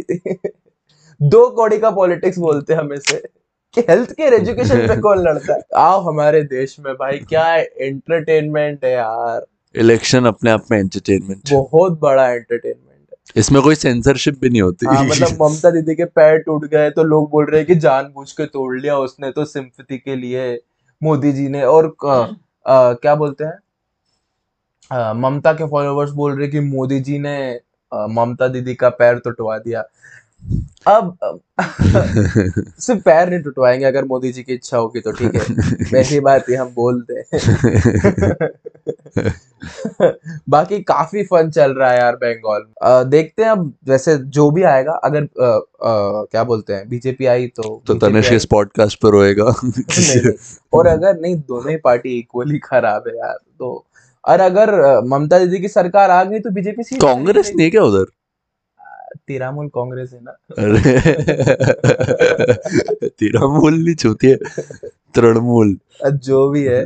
दो 1.21 1.49
कौड़ी 1.49 1.79
का 1.79 1.89
पॉलिटिक्स 1.91 2.37
बोलते 2.37 2.73
हैं 2.73 2.79
हमें 2.79 2.97
से 2.97 3.23
कि 3.73 3.81
हेल्थ 3.81 4.11
केयर 4.11 4.33
एजुकेशन 4.33 4.87
पे 4.87 4.97
कौन 5.01 5.17
लड़ता 5.17 5.53
है? 5.53 5.61
आओ 5.75 6.01
हमारे 6.01 6.41
देश 6.43 6.75
में 6.79 6.93
भाई 6.93 7.17
क्या 7.19 7.55
एंटरटेनमेंट 7.55 8.85
है 8.85 8.91
यार? 8.91 9.45
इलेक्शन 9.75 10.25
अपने 10.25 10.51
आप 10.51 10.65
में 10.71 10.79
एंटरटेनमेंट 10.79 11.41
बहुत 11.51 11.99
बड़ा 11.99 12.29
एंटरटेनमेंट 12.29 13.07
है। 13.11 13.17
इसमें 13.35 13.61
कोई 13.61 13.75
सेंसरशिप 13.75 14.39
भी 14.39 14.49
नहीं 14.49 14.61
होती। 14.61 14.85
हाँ 14.85 15.03
मतलब 15.05 15.27
ममता 15.41 15.71
दीदी 15.71 15.95
के 15.95 16.05
पैर 16.05 16.37
टूट 16.37 16.65
गए 16.65 16.89
तो 16.89 17.03
लोग 17.03 17.29
बोल 17.29 17.45
रहे 17.45 17.57
हैं 17.57 17.67
कि 17.67 17.75
जानबूझ 17.75 18.31
के 18.31 18.45
तोड़ 18.45 18.79
लिया 18.79 18.97
उसने 18.97 19.31
तो 19.31 19.45
सिंपथी 19.45 19.97
के 19.97 20.15
लिए 20.15 20.59
मोदी 21.03 21.31
जी 21.31 21.47
ने। 21.49 21.63
और 21.63 21.95
अ, 22.05 22.13
अ, 22.65 22.93
क्या 22.93 23.15
बोलते 23.15 23.43
हैं? 23.43 23.57
ममता 25.13 25.53
के 25.53 25.67
फॉलोअर्स 25.67 26.11
बोल 26.11 26.31
रहे 26.31 26.41
हैं 26.41 26.51
कि 26.51 26.59
मोदी 26.59 26.99
जी 26.99 27.19
ने 27.19 27.59
ममता 27.93 28.47
दीदी 28.47 28.75
का 28.75 28.89
पैर 28.89 29.15
टुटवा 29.19 29.57
दिया। 29.57 29.83
अब 30.87 31.17
अब 31.23 31.39
सिर्फ़ 32.79 33.01
पैर 33.01 33.29
नहीं 33.29 33.39
टुटवाएँगे 33.39 33.85
अगर 33.85 34.05
मोदी 34.05 34.31
जी 34.31 34.43
की 34.43 34.53
इच्छा 34.53 34.77
होगी 34.77 34.99
तो 34.99 35.11
ठीक 35.11 35.35
है। 35.35 35.41
वैसी 35.93 36.19
बात 36.19 36.45
ही 36.49 36.55
हम 36.55 36.69
बोल 36.69 37.05
दे। 37.11 37.23
बाकी 40.49 40.81
काफ़ी 40.81 41.23
फन 41.23 41.49
चल 41.49 41.73
रहा 41.73 41.91
है 41.91 41.99
यार 41.99 42.15
बंगाल 42.15 42.61
में 42.61 43.09
देखते 43.09 43.43
हैं 43.43 43.49
अब 43.49 43.73
वैसे 43.87 44.17
जो 44.17 44.51
भी 44.51 44.63
आएगा 44.63 44.91
अगर 44.91 45.23
अ, 45.23 45.61
अ, 45.87 46.25
क्या 46.31 46.43
बोलते 46.43 46.73
हैं 46.73 46.89
बीजेपी 46.89 47.25
आई 47.25 47.47
तो 47.47 47.83
तो 47.87 47.93
तनिष्क 47.93 48.33
इस 48.33 48.45
पॉडकास्ट 48.45 48.99
पर 49.05 49.13
नहीं। 49.13 50.31
और 50.73 50.87
अगर 50.87 51.19
नहीं 51.19 51.35
दोनों 51.35 51.71
ही 51.71 51.77
पार्टी 51.77 52.19
इक्वली 52.19 52.59
खराब 52.59 53.03
है 53.07 53.17
यार 53.17 53.39
तो 53.59 53.85
और 54.27 54.39
अगर 54.39 55.01
ममता 55.01 55.39
दीदी 55.39 55.59
की 55.59 55.67
सरकार 55.67 56.09
आ 56.09 56.23
गई 56.23 56.39
तो 56.39 56.49
बीजेपी 56.49 56.83
कांग्रेस 56.83 57.51
नहीं 57.55 57.65
है 57.65 57.71
क्या 57.71 57.83
उधर? 57.83 58.05
तिरामुल 59.27 59.67
कांग्रेस 59.67 60.13
है 60.13 60.19
ना? 60.23 60.31
अरे। 60.59 60.99
तेरा 63.07 63.47
मूल 63.47 63.73
नहीं 63.73 63.95
छूती 63.95 64.27
है 64.27 64.35
तृणमूल। 65.15 65.77
जो 66.05 66.49
भी 66.49 66.63
है। 66.63 66.85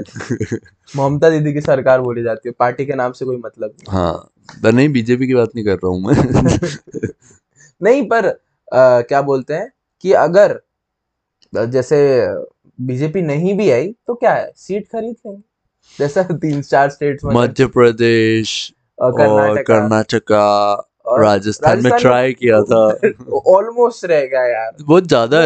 ममता 0.97 1.29
दीदी 1.29 1.53
की 1.53 1.61
सरकार 1.61 2.01
बोली 2.01 2.23
जाती 2.23 2.49
है 2.49 2.53
पार्टी 2.59 2.85
के 2.85 2.93
नाम 2.93 3.11
से 3.11 3.25
कोई 3.25 3.37
मतलब 3.37 3.69
नहीं। 3.69 3.97
हाँ 3.97 4.13
पर 4.63 4.71
नहीं 4.71 4.89
बीजेपी 4.89 5.27
की 5.27 5.33
बात 5.33 5.49
नहीं 5.55 5.65
कर 5.65 5.75
रहा 5.75 5.87
हूँ 5.87 6.01
मैं। 6.01 6.13
नहीं 7.83 8.03
पर 8.09 8.25
अ, 8.25 8.35
क्या 9.01 9.21
बोलते 9.21 9.53
हैं 9.53 9.71
कि 10.01 10.11
अगर 10.13 10.59
जैसे 11.53 11.97
बीजेपी 12.81 13.21
नहीं 13.21 13.57
भी 13.57 13.69
आई 13.71 13.87
तो 14.07 14.13
क्या 14.13 14.33
है? 14.33 14.51
सीट 14.55 14.87
खरीद 14.87 15.15
लेंगे। 15.25 15.41
जैसा 15.99 16.23
तीन 16.23 16.61
चार 16.61 16.89
स्टेट्स 16.89 17.25
मध्य 17.25 17.65
प्रदेश 17.67 18.51
और 19.01 19.11
कर्नाटका 19.63 20.43
राजस्थान 21.05 21.83
में 21.83 21.91
ट्राई 21.93 22.33
किया 22.33 22.61
था। 22.63 22.79
ऑलमोस्ट 23.49 24.05
रह 24.05 24.25
गया 24.25 24.45
यार। 24.47 24.71
बहुत 24.81 25.07
ज़्यादा 25.07 25.39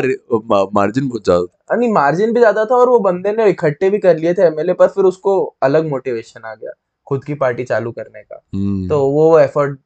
मार्जिन 0.74 1.08
बहुत 1.10 1.24
ज़्यादा। 1.24 1.76
नहीं 1.76 1.92
मार्जिन 1.94 2.34
भी 2.34 2.40
ज़्यादा 2.40 2.66
था 2.66 2.76
और 2.76 2.90
वो 2.90 3.00
बंदे 3.02 3.32
ने 3.34 3.50
इकट्ठे 3.50 3.90
भी 3.90 4.00
कर 4.00 4.18
लिए 4.18 4.34
थे 4.34 4.42
एमएलए 4.44 4.74
पर 4.74 4.88
फिर 4.88 5.06
उसको 5.06 5.42
अलग 5.64 5.90
मोटिवेशन 5.90 6.42
आ 6.42 6.54
गया 6.56 6.72
खुद 7.08 7.24
की 7.24 7.34
पार्टी 7.36 7.64
चालू 7.64 7.92
करने 7.92 8.22
का। 8.22 8.42
हम्म, 8.54 8.88
तो 8.90 9.00
वो 9.08 9.40
एफर्ट 9.40 9.80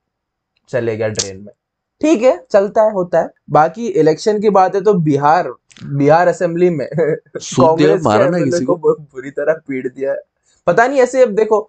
चले 0.69 0.95
गया 0.97 1.07
ड्रेन 1.09 1.37
में। 1.37 1.53
ठीक 2.01 2.21
है 2.23 2.37
चलता 2.51 2.83
है 2.83 2.91
होता 2.93 3.19
है। 3.19 3.29
बाकी 3.49 3.87
इलेक्शन 3.99 4.39
की 4.41 4.49
बात 4.51 4.75
है 4.75 4.81
तो 4.81 4.93
बिहार 5.05 5.51
बिहार 5.83 6.27
असेंबली 6.27 6.69
में 6.69 6.87
कांग्रेस 6.95 8.61
को। 8.63 8.75
बुरी 8.75 9.31
तरह 9.31 9.53
पीट 9.67 9.93
दिया 9.95 10.11
है। 10.11 10.17
पता 10.67 10.87
नहीं 10.87 10.99
ऐसे 10.99 11.21
अब 11.23 11.29
देखो 11.35 11.59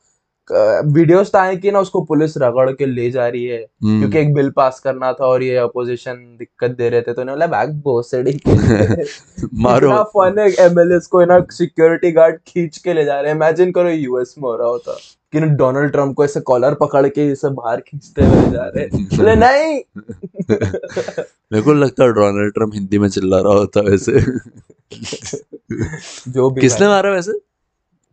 वीडियोस 0.84 1.32
तो 1.32 1.38
आए 1.38 1.56
कि 1.56 1.70
ना 1.70 1.80
उसको 1.80 2.00
पुलिस 2.00 2.36
रगड़ 2.36 2.72
के 2.72 2.86
ले 2.86 3.10
जा 3.10 3.28
रही 3.28 3.44
है 3.44 3.66
हम्म, 3.82 3.98
क्योंकि 3.98 4.18
एक 4.18 4.34
बिल 4.34 4.50
पास 4.50 4.80
करना 4.80 5.12
था 5.12 5.26
और 5.26 5.42
ये 5.42 5.56
अपोजिशन 5.56 6.36
दिक्कत 6.38 6.70
दे 6.70 6.88
रहे 6.88 7.02
थे 7.02 7.12
तो 7.12 7.22
उन्होंने 7.22 7.46
बोला 7.46 7.58
बैग 7.58 7.74
भोसड़ी। 7.74 8.40
मारो। 9.54 10.04
फन 10.04 10.38
है 10.38 10.50
एमएलए 10.50 11.00
को 11.10 11.24
ना 11.24 11.46
सिक्योरिटी 11.50 12.12
गार्ड 12.12 12.38
खींच 12.46 12.78
के 12.78 12.94
ले 12.94 13.04
जा 13.04 13.20
रहे 13.20 13.30
हैं। 13.30 13.36
इमेजिन 13.36 13.72
करो 13.72 13.88
यूएस 13.88 14.34
में 14.38 14.50
हो 14.50 14.56
रहा 14.56 14.68
होता 14.68 14.98
कि 15.32 15.40
ना 15.40 15.46
डोनाल्ड 15.46 15.92
ट्रंप 15.92 16.16
को 16.16 16.24
ऐसे 16.24 16.40
कॉलर 16.40 16.74
पकड़ 16.74 17.08
के 17.08 17.32
इसे 17.32 17.50
बाहर 17.50 17.80
खींचते 17.80 18.24
हुए 18.24 18.50
जा 18.50 18.72
रहे 18.76 18.86
बोले 18.86 19.36
नहीं! 19.36 19.80
मेरे 21.52 21.62
को 21.62 21.72
लगता 21.72 22.04
है 22.04 22.12
डोनाल्ड 22.12 22.54
ट्रंप 22.54 22.74
हिंदी 22.74 22.98
में 22.98 23.08
चिल्ला 23.08 23.40
रहा 23.40 23.52
होता 23.52 23.80
वैसे। 23.80 24.20
जो 26.28 26.50
भी 26.50 26.60
किसने 26.60 26.88
मारा 26.88 27.10
वैसे? 27.10 27.32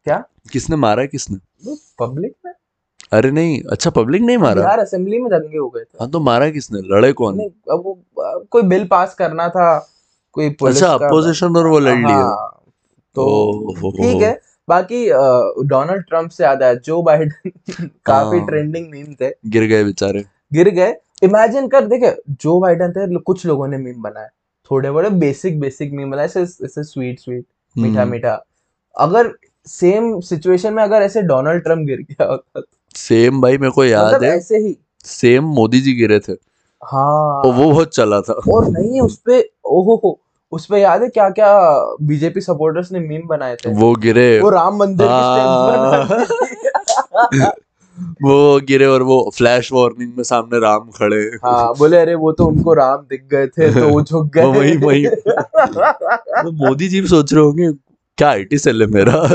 क्या? 0.04 0.24
किसने 0.51 0.75
मारा 0.75 1.06
किसने? 1.06 1.38
पब्लिक 2.00 2.34
में? 2.45 2.51
अरे 3.13 3.31
नहीं 3.31 3.62
अच्छा 3.72 3.89
पब्लिक 3.89 4.22
नहीं 4.22 4.38
मारा? 4.38 4.62
बिहार 4.62 4.79
असेंबली 4.79 5.19
में 5.19 5.29
दंगे 5.31 5.57
हो 5.57 5.67
गए 5.69 5.84
थे। 5.84 5.98
हाँ 6.01 6.10
तो 6.12 6.19
मारा 6.19 6.50
किसने? 6.50 6.79
लड़े 6.95 7.12
कौन? 7.13 7.36
नहीं 7.38 7.50
अब 7.72 7.84
वो 7.86 7.98
कोई 8.51 8.62
बिल 8.62 8.86
पास 8.88 9.13
करना 9.15 9.48
था 9.50 9.67
कोई 10.36 10.50
पुलिस 10.50 10.84
अच्छा 10.84 10.93
अपोजिशन 10.93 11.55
और 11.57 11.67
वो 11.67 11.79
लड़ 11.79 11.95
हाँ, 12.05 12.62
तो 13.15 13.91
ठीक 13.91 14.22
है 14.22 14.34
बाकी 14.67 15.05
डोनाल्ड 15.67 16.03
ट्रंप 16.03 16.29
से 16.31 16.43
याद 16.43 16.63
आया 16.63 16.74
जो 16.74 17.01
बाइडन 17.01 17.50
काफ़ी 18.05 18.38
हाँ। 18.38 18.48
ट्रेंडिंग 18.48 18.89
मीम 18.91 19.13
थे। 19.22 19.29
गिर 19.48 19.63
गए 19.63 19.84
बेचारे। 19.84 20.24
गिर 20.53 20.69
गए। 20.69 20.95
इमेजिन 21.24 21.67
कर 21.67 21.86
देखे 21.88 22.12
जो 22.41 22.60
बाइडन 22.60 22.91
थे 22.91 23.19
कुछ 23.19 23.45
लोगों 23.45 23.67
ने 23.67 23.77
मीम 23.77 24.01
बनाए 24.01 24.27
थोड़े 24.72 24.91
बड़े 24.91 25.10
बेसिक 25.10 25.60
बेसिक 25.60 25.93
मीम 25.93 26.12
बनाए 26.12 26.27
स्वीट 26.27 27.19
स्वीट 27.19 27.45
मीठा 27.77 28.01
हम्म, 28.01 28.12
मीठा। 28.12 28.43
अगर 28.95 29.27
सेम 29.67 30.19
सिचुएशन 30.19 30.74
में 30.74 30.84
अगर 30.84 31.01
ऐसे 31.01 31.22
डोनाल्ड 31.22 31.63
ट्रंप 31.63 31.88
गिर 31.88 31.98
गया 32.01 32.25
होता 32.25 32.60
तो 32.60 32.67
सेम 32.95 33.41
भाई 33.41 33.57
मेरे 33.57 33.72
को 33.72 33.86
याद 33.86 34.07
मतलब 34.07 34.24
है। 34.24 34.36
ऐसे 34.38 34.57
ही। 34.57 34.77
सेम 35.05 35.43
मोदी 35.43 35.81
जी 35.81 35.93
गिरे 35.93 36.19
थे। 36.19 36.34
हाँ। 36.81 37.41
और 37.41 37.53
वो 37.53 37.69
बहुत 37.72 37.95
चला 37.95 38.22
था। 38.22 38.34
और 38.53 38.67
नहीं 38.69 39.01
उसपे 39.01 39.39
ओहो 39.65 39.95
हो 40.03 40.19
उस 40.51 40.65
पे 40.65 40.79
याद 40.81 41.01
है 41.01 41.07
क्या 41.10 41.29
क्या 41.29 41.50
बीजेपी 42.01 42.41
सपोर्टर्स 42.41 42.91
ने 42.91 43.00
मीम 43.00 43.27
बनाए 43.27 43.55
थे? 43.55 43.74
वो 43.74 43.93
गिरे। 43.95 44.39
वो 44.41 44.50
राम 44.50 44.77
मंदिर 44.77 45.07
हाँ। 45.07 46.25
वो 48.24 48.60
गिरे 48.67 48.86
और 48.86 49.01
वो 49.03 49.31
फ्लैश 49.38 49.72
वार्निंग 49.74 50.12
में 50.17 50.24
सामने 50.24 50.60
राम 50.60 50.89
खड़े। 50.89 51.17
हाँ 51.45 51.74
बोले 51.77 51.98
अरे 51.98 52.15
वो 52.15 52.31
तो 52.31 52.45
उनको 52.45 52.74
राम 52.74 52.98
दिख 53.10 53.24
गए 53.31 53.48
थे 53.48 53.72
तो 53.74 53.88
वो 53.89 54.01
झुक 54.01 54.25
गए 54.34 54.45
वही- 54.45 54.84
वही। 54.84 55.05
तो 55.17 56.51
मोदी 56.65 56.88
जी 56.88 57.01
भी 57.01 57.07
सोच 57.07 57.34
रहे 57.34 57.43
होंगे 57.43 57.69
क्या 58.17 58.29
आईटी 58.29 58.57
सेल 58.57 58.81
है 58.81 58.88
मेरा? 58.88 59.27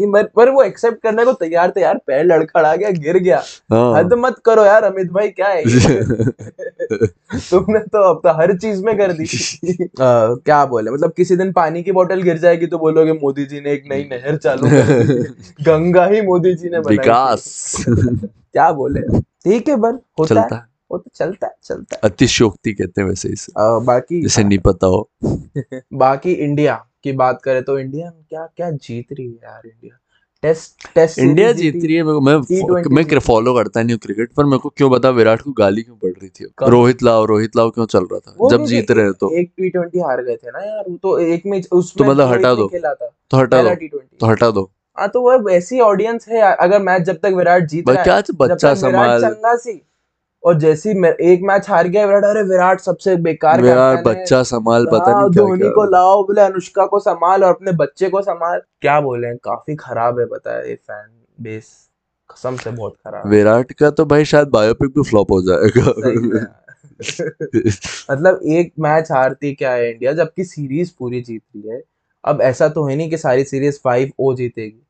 नहीं 0.00 0.06
मर, 0.06 0.22
पर 0.36 0.50
वो 0.50 0.62
एक्सेप्ट 0.62 1.02
करने 1.02 1.24
को 1.24 1.32
तैयार 1.32 1.70
थे 1.76 1.80
यार। 1.80 1.98
पैर 2.06 2.24
लड़खड़ा 2.24 2.76
गया 2.76 2.90
गिर 2.90 3.18
गया। 3.18 3.42
हाँ। 3.72 3.98
हद 3.98 4.12
मत 4.12 4.36
करो 4.44 4.64
यार 4.64 4.84
अमित 4.84 5.10
भाई 5.12 5.28
क्या 5.28 5.48
है 5.48 5.62
तुमने 7.50 7.78
तो 7.78 8.02
अब 8.10 8.20
तो 8.24 8.32
हर 8.32 8.56
चीज़ 8.58 8.84
में 8.84 8.98
कर 8.98 9.12
दी। 9.12 9.24
आ, 9.84 10.34
क्या 10.34 10.64
बोले? 10.66 10.90
मतलब 10.90 11.12
किसी 11.12 11.36
दिन 11.36 11.52
पानी 11.52 11.82
की 11.82 11.92
बोतल 11.92 12.22
गिर 12.22 12.38
जाएगी 12.38 12.66
तो 12.66 12.78
बोलोगे 12.78 13.12
मोदी 13.12 13.44
जी 13.44 13.60
ने 13.60 13.72
एक 13.72 13.84
नई 13.90 14.04
नहर 14.04 14.36
चालू 14.36 14.66
गंगा 15.64 16.06
ही 16.06 16.20
मोदी 16.22 16.54
जी 16.54 16.68
ने 16.68 16.78
विकास। 16.78 17.76
क्या 17.88 18.72
बोले? 18.72 19.20
ठीक 19.20 19.68
है 19.68 19.76
बर 19.76 19.90
होता 19.90 20.34
चलता 20.34 20.56
है। 20.56 20.66
वो 20.90 20.98
तो 20.98 21.10
चलता 21.14 21.46
है 21.46 21.52
चलता 21.64 21.94
है। 21.94 22.00
अतिशयोक्ति 22.04 22.72
कहते 22.72 23.00
हैं 23.00 23.08
वैसे 23.08 23.28
इसे। 23.28 23.52
आ, 23.58 23.78
बाकी 23.78 24.22
जिसे 24.22 24.44
नहीं 24.44 24.58
पता 24.58 24.86
हो। 24.86 25.10
बाकी 25.92 26.32
इंडिया। 26.32 26.84
की 27.04 27.12
बात 27.12 27.40
करें 27.42 27.62
तो 27.62 27.78
इंडिया 27.78 28.10
क्या 28.10 28.46
क्या 28.56 28.70
जीत 28.70 29.06
रही 29.12 29.26
है 29.26 29.34
यार 29.34 29.66
इंडिया? 29.66 29.98
टेस्ट 30.42 30.88
टेस्ट 30.94 31.18
इंडिया 31.18 31.52
जीत 31.52 31.74
रही 31.74 31.94
है 31.94 32.02
मैं 32.02 32.34
T20 32.40 32.90
मैं 32.92 33.18
फॉलो 33.18 33.54
करता 33.54 33.82
नहीं 33.82 33.94
हूँ 33.94 33.98
क्रिकेट 33.98 34.32
पर 34.32 34.44
मेरे 34.44 34.58
को 34.58 34.68
क्यों 34.68 34.90
बता 34.90 35.10
विराट 35.10 35.40
को 35.40 35.52
गाली 35.52 35.82
क्यों 35.82 35.96
पड़ 35.96 36.10
रही 36.10 36.28
थी? 36.28 36.46
रोहित 36.62 37.02
लाओ 37.02 37.24
रोहित 37.24 37.56
लाओ 37.56 37.70
क्यों 37.70 37.86
चल 37.86 38.06
रहा 38.12 38.18
था? 38.18 38.48
जब 38.50 38.64
जीत 38.64 38.90
रहे 38.90 39.12
तो। 39.12 39.30
एक 39.38 39.50
टी 39.56 39.68
ट्वेंटी 39.68 40.00
हार 40.00 40.22
गए 40.22 40.36
थे 40.36 40.50
ना 40.50 40.64
यार 40.64 40.84
वो 40.88 40.96
तो 41.02 41.18
एक 41.18 41.42
में 41.46 41.62
उसमें 41.72 42.06
तो 42.06 42.12
मतलब 42.12 42.28
हटा 42.28 42.54
दो। 42.54 42.68
तो 42.68 43.36
हटा 43.36 43.62
दो। 43.62 43.74
तो 44.20 44.26
हटा 44.26 44.50
दो। 44.50 44.70
हाँ 44.98 45.08
तो 45.08 45.20
वो 45.20 45.48
ऐसी 45.50 45.80
ऑडियंस 45.80 46.26
है 46.28 46.40
अगर 46.56 46.82
मैच 46.82 47.02
जब 47.02 47.16
तक 47.22 47.32
विराट 47.36 47.66
जीत 47.68 47.88
रहा 47.88 47.98
है 47.98 48.04
क्या 48.04 48.22
बच्चा 48.36 48.74
संभाल 48.74 49.22
चंगा 49.22 49.54
सी 49.56 49.72
और 50.44 50.58
जैसी 50.58 50.90
एक 51.32 51.40
मैच 51.42 51.70
हार 51.70 51.88
गया 51.88 52.06
विराट 52.06 52.24
अरे 52.24 52.42
विराट 52.42 52.80
सबसे 52.80 53.16
बेकार 53.16 53.64
है। 53.64 54.02
बच्चा 54.02 54.42
संभाल 54.42 54.86
पता 54.86 55.10
हाँ, 55.10 55.20
नहीं 55.20 55.30
क्या 55.30 55.42
धोनी 55.42 55.70
को 55.70 55.84
लाओ 55.84 56.22
बोले 56.22 56.40
अनुष्का 56.40 56.86
को 56.86 56.98
संभाल 56.98 57.44
और 57.44 57.54
अपने 57.54 57.72
बच्चे 57.72 58.08
को 58.08 58.22
संभाल। 58.22 58.60
क्या 58.80 59.00
बोले 59.00 59.34
काफ़ी 59.34 59.76
खराब 59.76 60.20
है 60.20 60.26
पता 60.26 60.56
है 60.56 60.68
ये 60.68 60.74
फ़ैन 60.74 61.08
बेस 61.40 61.88
कसम 62.30 62.56
से 62.56 62.70
बहुत 62.70 62.96
खराब 63.06 63.28
विराट 63.28 63.72
का 63.72 63.90
तो 63.90 64.04
भाई 64.04 64.24
शायद 64.24 64.48
बायोपिक 64.48 64.90
भी 64.90 65.02
फ्लॉप 65.02 65.30
हो 65.30 65.42
जाएगा। 65.42 66.54
मतलब 68.10 68.40
एक 68.44 68.72
मैच 68.78 69.12
हारती 69.12 69.54
क्या 69.54 69.72
है 69.72 69.92
इंडिया 69.92 70.12
जबकि 70.12 70.44
सीरीज़ 70.44 70.92
पूरी 70.98 71.20
जीत 71.20 71.42
रही 71.56 71.68
है। 71.68 71.82
अब 72.24 72.40
ऐसा 72.40 72.68
तो 72.68 72.86
है 72.86 72.96
नहीं 72.96 73.10
कि 73.10 73.16
सारी 73.16 73.44
सीरीज़ 73.44 73.80
फाइव 73.84 74.12
ओ 74.18 74.34
जीतेगी। 74.34 74.87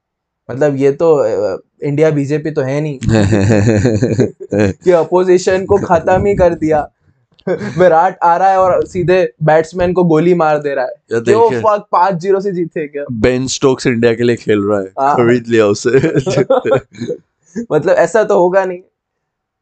मतलब 0.50 0.76
ये 0.76 0.92
तो 0.92 1.24
इंडिया 1.82 2.10
बीजेपी 2.10 2.50
तो 2.50 2.62
है 2.62 2.80
नहीं। 2.80 2.98
कि 4.72 4.90
अपोजिशन 4.90 5.64
को 5.64 5.76
खत्म 5.78 6.26
ही 6.26 6.34
कर 6.34 6.54
दिया। 6.54 6.90
विराट 7.48 8.18
आ 8.22 8.36
रहा 8.36 8.50
है 8.50 8.58
और 8.58 8.86
सीधे 8.86 9.32
बैट्समैन 9.42 9.92
को 9.92 10.04
गोली 10.04 10.34
मार 10.34 10.58
दे 10.58 10.74
रहा 10.74 10.84
है। 10.84 10.94
क्यों 11.12 11.50
फक 11.50 11.86
पाँच 11.92 12.14
ज़ीरो 12.14 12.40
से 12.40 12.52
जीते 12.52 12.88
क्या? 12.88 13.04
बेन 13.12 13.46
स्टोक्स 13.46 13.86
इंडिया 13.86 14.14
के 14.14 14.22
लिए 14.22 14.36
खेल 14.36 14.60
रहा 14.60 14.80
है। 14.80 14.86
हाँ। 14.86 15.14
खरीद 15.16 15.44
लिया 15.48 15.66
उसे। 15.66 15.90
मतलब 17.72 17.94
ऐसा 17.94 18.24
तो 18.24 18.38
होगा 18.38 18.64
नहीं। 18.64 18.78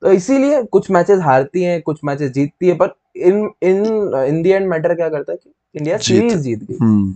तो 0.03 0.13
इसीलिए 0.13 0.63
कुछ 0.63 0.91
मैचेस 0.91 1.19
हारती 1.21 1.63
हैं 1.63 1.83
कुछ 1.83 2.01
मैचेस 2.05 2.31
जीतती 2.31 2.69
है 2.69 2.75
पर 2.75 2.95
इन 3.17 3.51
इन 3.63 3.85
इन 4.29 4.43
दी 4.43 4.51
एंड 4.51 4.69
मैटर 4.69 4.95
क्या 4.95 5.09
करता 5.09 5.33
है 5.33 5.39
कि 5.45 5.51
इंडिया। 5.75 5.97
सीरीज़ 5.99 6.39
जीत 6.39 6.65
गई। 6.65 6.77
हम्म। 6.81 7.15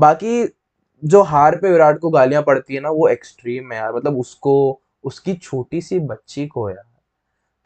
बाकी 0.00 0.44
जो 1.04 1.22
हार 1.22 1.56
पे 1.56 1.70
विराट 1.70 1.98
को 1.98 2.10
गालियाँ 2.10 2.42
पड़ती 2.42 2.74
है 2.74 2.80
ना 2.80 2.90
वो 2.90 3.08
एक्सट्रीम 3.08 3.72
है 3.72 3.78
यार। 3.78 3.92
मतलब 3.94 4.18
उसको 4.18 4.80
उसकी 5.04 5.34
छोटी 5.34 5.80
सी 5.80 5.98
बच्ची 5.98 6.46
को 6.46 6.70
यार। 6.70 6.84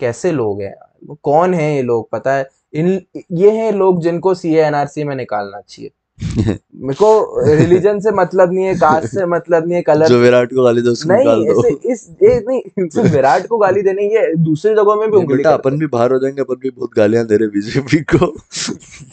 कैसे 0.01 0.33
लोग 0.33 0.61
हैं 0.61 0.69
यार? 0.69 0.93
वो 1.07 1.19
कौन 1.23 1.55
है 1.55 1.77
ये 1.77 1.83
लोग? 1.83 2.11
पता 2.11 2.35
है 2.35 2.51
इन 2.75 3.01
ये 3.33 3.51
हैं 3.51 3.73
लोग 3.73 4.01
जिनको 4.01 4.35
सी 4.35 4.55
एनआरसी 4.55 5.05
में 5.05 5.17
निकालना 5.17 5.61
चाहिए। 5.61 5.91
मेरे 6.75 6.95
को 6.95 7.41
रिलीजन 7.55 8.01
से 8.01 8.11
मतलब 8.11 8.53
नहीं 8.53 8.65
है 8.65 8.75
कास्ट 8.75 9.09
से 9.09 9.27
मतलब 9.27 9.65
नहीं 9.65 9.75
है 9.75 9.83
कलर 9.83 10.09
जो 10.09 10.19
विराट 10.19 10.53
को 10.53 10.65
गाली 10.65 10.83
दो 10.83 10.91
उसको 10.91 11.13
निकाल 11.13 11.41
नहीं 11.41 11.55
दो 11.55 11.93
इस 11.93 12.17
ये 12.23 12.41
नहीं 12.41 12.89
सिर्फ़ 12.89 13.13
विराट 13.13 13.47
को 13.47 13.59
गाली 13.59 13.83
देने 13.83 14.03
ये 14.03 14.35
दूसरी 14.37 14.75
जगहों 14.75 14.97
में 14.97 15.11
भी 15.11 15.17
उंगली 15.17 15.37
बेटा 15.37 15.53
अपन 15.53 15.79
भी 15.79 15.87
बाहर 15.87 16.13
हो 16.13 16.19
जाएँगे 16.19 16.41
अपन 16.41 16.55
भी 16.55 16.71
बहुत 16.71 16.91
गालियाँ 16.97 17.27
दे 17.27 17.37
रहे 17.37 17.49
बीजेपी 17.49 18.01
को। 18.03 18.27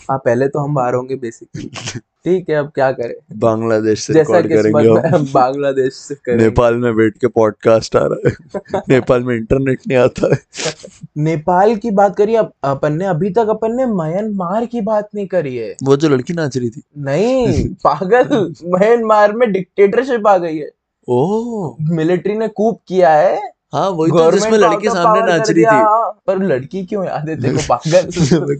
हाँ 0.10 0.18
पहले 0.18 0.48
तो 0.48 0.60
हम 0.60 0.76
बाहर 0.76 0.94
होंगे 0.94 1.16
बेसिकली 1.16 1.72
ठीक 2.26 2.50
है 2.50 2.56
अब 2.56 2.68
क्या 2.68 2.92
करें? 2.92 3.40
बांग्लादेश 3.40 4.00
से 4.00 4.14
रिकॉर्ड 4.14 4.48
करेंगे 4.48 5.32
बांग्लादेश 5.32 5.94
से 5.94 6.16
करेंगे। 6.16 6.44
नेपाल 6.44 6.76
में 6.76 6.96
बैठ 6.96 7.14
के 7.18 7.28
पॉडकास्ट 7.28 7.96
आ 7.96 8.08
रहा 8.12 8.30
है। 8.30 8.82
नेपाल 8.90 9.24
में 9.24 9.36
इंटरनेट 9.36 9.80
नहीं 9.88 9.98
आता 9.98 10.34
है। 10.34 10.40
नेपाल 11.18 11.76
की 11.76 11.92
बात 11.92 12.16
करिए 12.16 12.36
अब 12.36 12.54
अपन 12.64 12.94
ने 12.94 13.06
अभी 13.06 13.30
तक 13.30 13.48
अपन 13.50 13.72
ने 13.76 13.86
म्यांमार 13.86 14.66
की 14.66 14.82
बात 14.82 15.10
नहीं 15.16 15.28
करी 15.28 15.56
है। 15.58 15.76
वो 15.84 15.98
जो 15.98 16.10
लड़की 16.10 16.34
नाच 16.34 16.58
रही 16.58 16.70
थी। 16.70 16.82
नहीं 16.98 17.70
पागल 17.70 18.54
म्यांमार 18.66 19.34
में 19.34 19.52
डिक्टेटरशिप 19.52 20.28
आ 20.28 20.38
गई 20.38 20.58
है। 20.58 20.72
ओह। 21.08 21.76
मिलिट्री 21.82 22.38
ने 22.38 22.48
कूप 22.48 22.82
किया 22.88 23.10
है। 23.10 23.52
हाँ 23.74 23.90
वही 23.90 24.12
तो 24.12 24.32
जिसमें 24.32 24.58
लड़की 24.58 24.90
सामने 24.90 25.22
नाच 25.22 25.52
रही 25.52 25.64
थी। 25.64 25.68
हाँ। 25.68 26.22
पर 26.28 26.44
लड़की 26.44 26.86
क्यों 26.86 27.06
याद 27.06 27.30
है? 27.30 27.36
देखो 27.36 27.60
पागल। 27.70 28.00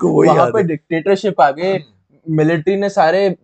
वही 0.04 0.52
पे 0.52 0.58
है। 0.58 0.68
डिक्टेटरशिप 0.68 1.42
आ 1.42 1.52
गए। 1.52 1.84
मिलिट्री 2.30 2.76
ने 2.76 2.90
सारे 2.90 3.36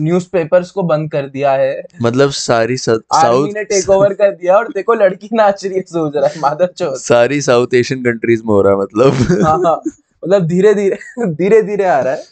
न्यूज़पेपर्स 0.00 0.70
को 0.70 0.82
बंद 0.82 1.12
कर 1.12 1.22
दिया 1.22 1.52
है। 1.52 1.82
मतलब 2.02 2.30
सारी 2.30 2.76
सा- 2.76 3.00
आर्मी 3.14 3.52
ने 3.52 3.64
टेक 3.64 3.90
ओवर 3.90 4.14
कर 4.14 4.32
दिया 4.32 4.56
और 4.56 4.68
देखो 4.68 4.94
लड़की 4.94 5.28
नाच 5.32 5.66
रही 5.66 5.74
है 5.74 5.80
सोच 5.80 6.12
रहा 6.16 6.48
है 6.48 6.66
चौथ 6.66 6.96
सारी 6.96 7.40
साउथ 7.40 7.74
एशियन 7.74 8.00
कंट्रीज़ 8.00 8.40
में 8.40 8.54
हो 8.54 8.62
रहा 8.62 8.72
है 8.72 8.78
मतलब। 8.78 9.12
हाँ 9.46 9.58
हाँ। 9.58 9.82
मतलब 10.24 10.46
धीरे 10.46 10.74
धीरे 10.74 10.98
धीरे 11.26 11.62
धीरे 11.62 11.84
आ 11.84 12.00
रहा 12.00 12.14
है। 12.14 12.22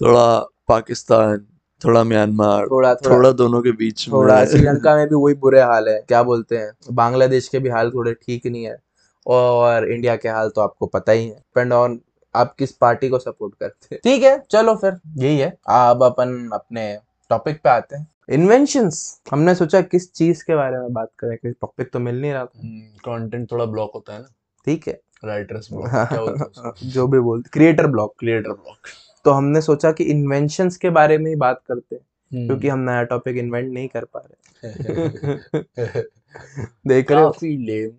थोड़ा 0.00 0.38
पाकिस्तान 0.68 1.46
थोड़ा 1.84 2.04
म्यांमार 2.04 2.66
थोड़ा 2.66 2.94
थोड़ा। 2.94 3.16
थोड़ा 3.16 3.30
दोनों 3.30 3.62
के 3.62 3.70
बीच 3.72 4.08
में। 4.08 4.12
थोड़ा 4.12 4.44
श्रीलंका 4.44 4.96
में 4.96 5.08
भी 5.08 5.14
वही 5.14 5.34
बुरे 5.34 5.60
हाल 5.60 5.88
है 5.88 6.04
क्या 6.08 6.22
बोलते 6.22 6.56
हैं? 6.56 6.72
बांग्लादेश 6.92 7.48
के 7.48 7.58
भी 7.58 7.68
हाल 7.68 7.90
थोड़े 7.90 8.12
ठीक 8.12 8.46
नहीं 8.46 8.64
है 8.64 8.78
और 9.26 9.92
इंडिया 9.92 10.16
के 10.16 10.28
हाल 10.28 10.48
तो 10.48 10.60
आपको 10.60 10.86
पता 10.86 11.12
ही 11.12 11.24
है। 11.24 11.34
डिपेंड 11.34 11.72
ऑन 11.72 12.00
आप 12.38 12.54
किस 12.58 12.72
पार्टी 12.72 13.08
को 13.08 13.18
सपोर्ट 13.18 13.54
करते 13.54 13.94
हैं? 13.94 14.00
ठीक 14.04 14.22
है 14.22 14.42
चलो 14.50 14.74
फिर 14.74 14.98
यही 15.16 15.38
है। 15.38 15.50
अब 15.68 16.02
अपन 16.02 16.50
अपने 16.52 16.98
टॉपिक 17.30 17.60
पे 17.62 17.70
आते 17.70 17.96
हैं। 17.96 18.06
इन्वेंशंस 18.30 19.20
हमने 19.32 19.54
सोचा 19.54 19.80
किस 19.80 20.12
चीज़ 20.12 20.44
के 20.44 20.54
बारे 20.56 20.78
में 20.78 20.92
बात 20.92 21.10
करें 21.18 21.36
कि 21.36 21.50
टॉपिक 21.50 21.90
तो 21.92 21.98
मिल 21.98 22.20
नहीं 22.20 22.32
रहा 22.32 22.44
था। 22.44 22.60
कंटेंट 23.04 23.52
थोड़ा 23.52 23.64
ब्लॉक 23.64 23.90
होता 23.94 24.12
है 24.12 24.18
ना। 24.18 24.28
ठीक 24.64 24.88
है। 24.88 25.00
राइटर्स 25.24 25.68
ब्लॉक 25.72 26.74
जो 26.84 27.06
भी 27.06 27.18
बोलते 27.18 27.50
क्रिएटर 27.52 27.86
ब्लॉक 27.86 28.14
क्रिएटर 28.18 28.50
ब्लॉक 28.50 28.76
तो 29.24 29.30
हमने 29.30 29.60
सोचा 29.60 29.92
कि 29.92 30.04
इन्वेंशंस 30.04 30.76
के 30.76 30.90
बारे 30.90 31.18
में 31.18 31.30
ही 31.30 31.36
बात 31.36 31.62
करते 31.68 31.96
हैं 31.96 32.02
हम्म। 32.32 32.46
क्योंकि 32.46 32.68
हम 32.68 32.78
नया 32.78 33.02
टॉपिक 33.02 33.36
इन्वेंट 33.36 33.72
नहीं 33.72 33.88
कर 33.88 34.04
पा 34.04 34.20
रहे। 34.20 34.38
देख 36.88 37.10
रहे 37.12 37.22
हो? 37.22 37.34
लेम 37.42 37.90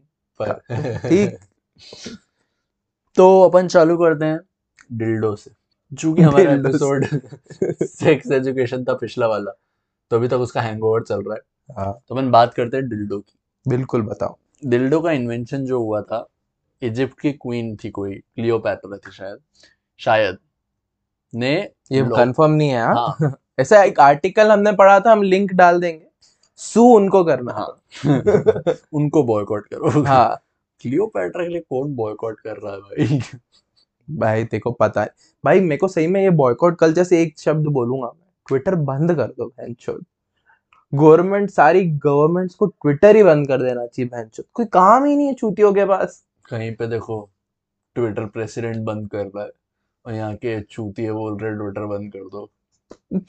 पर। 0.42 0.54
ठीक। 1.10 1.38
तो 3.20 3.42
अपन 3.42 3.68
चालू 3.68 3.98
करते 3.98 4.26
हैं 4.26 4.40
डिल्डो 4.92 5.36
से। 5.36 5.52
चूँकि 6.00 6.22
हमारा 6.22 6.52
एपिसोड 6.52 7.06
सेक्स 7.84 8.32
एजुकेशन 8.32 8.84
था 8.84 8.94
पिछला 8.94 9.28
वाला 9.28 9.52
तो 10.12 10.16
अभी 10.16 10.28
तक 10.28 10.38
उसका 10.38 10.62
हैंगओवर 10.62 11.04
चल 11.04 11.22
रहा 11.22 11.36
है। 11.36 11.42
हाँ। 11.78 12.00
तो 12.10 12.16
अपन 12.16 12.32
बात 12.32 12.54
करते 12.54 12.78
हैं 12.78 12.90
डिल्डो 12.90 13.20
की। 13.20 13.40
बिल्कुल 13.68 14.02
बताओ। 14.02 14.38
डिल्डो 14.66 15.02
का 15.02 15.12
इन्वेंशन 15.12 15.66
जो 15.66 15.80
हुआ 15.80 16.02
था 16.02 16.28
इजिप्ट 16.82 17.20
की 17.20 17.32
क्वीन 17.32 17.76
थी 17.76 17.90
कोई 17.90 18.16
क्लियोपैट्रा 18.16 18.98
थी 18.98 19.12
शायद 19.12 19.38
शायद 19.98 20.38
ने 21.36 21.70
ये 21.92 22.02
कंफर्म 22.02 22.52
नहीं 22.52 22.70
है 22.70 22.82
हाँ? 22.82 23.16
हाँ। 23.22 23.40
ऐसा 23.60 23.84
एक 23.84 24.00
आर्टिकल 24.00 24.52
हमने 24.52 24.72
पढ़ा 24.72 25.00
था 25.00 25.12
हम 25.12 25.22
लिंक 25.22 25.54
डाल 25.54 25.82
देंगे। 25.82 26.06
सू 26.58 26.84
उनको 26.84 27.24
करना 27.24 27.54
हाँ। 27.54 27.82
उनको 28.94 29.24
बॉयकॉट 29.24 29.68
करो। 29.68 30.04
हाँ। 30.04 30.42
क्लियोपैट्रा 30.82 31.44
के 31.44 31.50
लिए 31.50 31.62
कौन 31.70 31.96
बॉयकॉट 31.96 32.40
कर 32.40 32.58
रहा 32.58 32.74
है 32.74 32.80
भाई? 32.80 33.20
भाई 34.20 34.44
देखो 34.44 34.72
पता 34.72 35.02
है। 35.02 35.10
भाई 35.46 35.60
मेरे 35.62 35.78
को 35.78 35.88
सही 35.88 36.08
में 36.08 36.22
ये 36.22 36.30
बॉयकॉट 36.30 36.78
कल्चर 36.80 37.04
से 37.04 37.22
एक 37.24 37.40
शब्द 37.40 37.68
बोलूँगा 37.68 38.08
मैं। 38.08 38.28
ट्विटर 38.48 38.76
बंद 38.76 39.16
कर 39.16 39.28
दो 39.28 39.46
बहनचोद 39.48 40.06
गवर्नमेंट 40.94 41.50
सारी 41.50 41.86
गवर्नमेंट्स 41.86 42.56
को 42.56 42.66
ट्विटर 42.66 43.16
ही 43.16 43.24
बंद 43.24 43.48
कर 43.48 43.62
देना 43.62 43.86
चाहिए 43.86 44.10
बहनचोद 44.10 44.46
कोई 44.54 44.66
काम 44.66 45.06
ही 45.06 45.16
नहीं 45.16 45.28
है 45.28 45.34
चूतियों 45.34 45.74
के 45.74 45.86
पास। 45.86 46.24
कहीं 46.50 46.76
पे 46.76 46.88
देखो 46.88 47.30
ट्विटर 47.96 48.26
प्रेसिडेंट 48.26 48.78
बंद 48.78 49.10
कर 49.10 49.26
रहा 49.26 49.44
है 49.44 49.52
और 50.06 50.14
यहाँ 50.14 50.36
के 50.36 50.60
चूतिए 50.62 51.12
बोल 51.12 51.38
रहे 51.38 51.54
ट्विटर 51.56 51.86
बंद 51.86 52.12
कर 52.14 52.20
दो। 52.20 52.50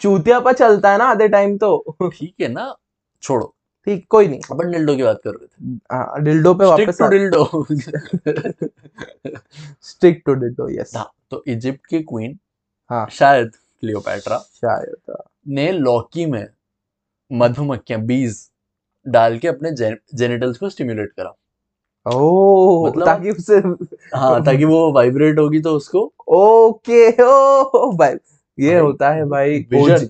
चूतिया 0.00 0.40
पर 0.40 0.52
चलता 0.52 0.92
है 0.92 0.98
ना 0.98 1.04
आधे 1.04 1.28
टाइम 1.28 1.56
तो। 1.58 1.96
ठीक 2.02 2.34
है 2.40 2.48
ना? 2.48 2.74
छोड़ो। 3.22 3.54
ठीक 3.86 4.06
कोई 4.10 4.28
नहीं। 4.28 4.40
अपन 4.50 4.70
डिल्डो 4.70 4.96
की 4.96 5.02
बात 5.02 5.20
कर 5.24 5.30
रहे 5.30 5.46
थे। 5.46 5.74
हाँ, 5.92 6.22
डिल्डो 6.22 6.54
पे 6.54 6.64
वापस 6.64 6.98
to 6.98 7.08
dildo 7.08 7.66
stick 9.82 10.22
to 10.26 10.34
dildo 10.34 10.68
yes 10.68 10.96
हाँ, 10.96 11.10
तो 11.30 11.42
इजिप्ट 11.46 11.86
की 11.86 12.00
क्वीन 12.02 12.38
हाँ। 12.90 13.06
शायद 13.12 13.50
क्लियोपैट्रा 13.80 14.38
शायद 14.38 15.16
ने 15.48 15.70
लॉकी 15.72 16.26
में 16.26 16.46
मधुमक्खियाँ 17.30 18.00
बीज 18.02 18.48
डाल 19.06 19.38
के 19.38 19.48
अपने 19.48 19.70
जेनिटल्स 19.72 20.58
को 20.58 20.68
स्टिमुलेट 20.70 21.12
करा। 21.12 21.34
ओ 22.06 22.86
मतलब- 22.86 23.06
ताकि 23.06 23.30
उसे 23.30 23.56
हाँ 24.16 24.44
ताकि 24.44 24.64
वो 24.64 24.92
वाइब्रेट 24.92 25.38
होगी 25.38 25.60
तो 25.60 25.74
उसको 25.76 26.00
ओके 26.28 27.10
ओ 27.22 27.90
भाई 27.92 28.14
ये 28.60 28.78
होता 28.78 29.10
है 29.10 29.24
भाई 29.24 29.66
vision. 29.74 30.06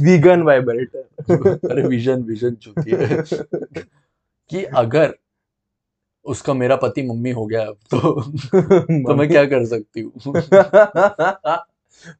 वीगन 0.00 0.42
वाइब्रेटर 0.42 1.08
अरे 1.70 1.82
विजन 1.88 2.22
विजन 2.22 2.54
चुकी 2.54 2.90
है। 2.90 3.24
कि 4.50 4.64
अगर 4.64 5.14
उसका 6.24 6.54
मेरा 6.54 6.76
पति 6.76 7.02
मम्मी 7.02 7.30
हो 7.30 7.46
गया 7.46 7.66
अब 7.66 7.76
तो 7.90 8.22
तो 8.82 9.14
मैं 9.14 9.28
क्या 9.28 9.44
कर 9.44 9.64
सकती 9.64 10.00
हूँ? 10.00 10.12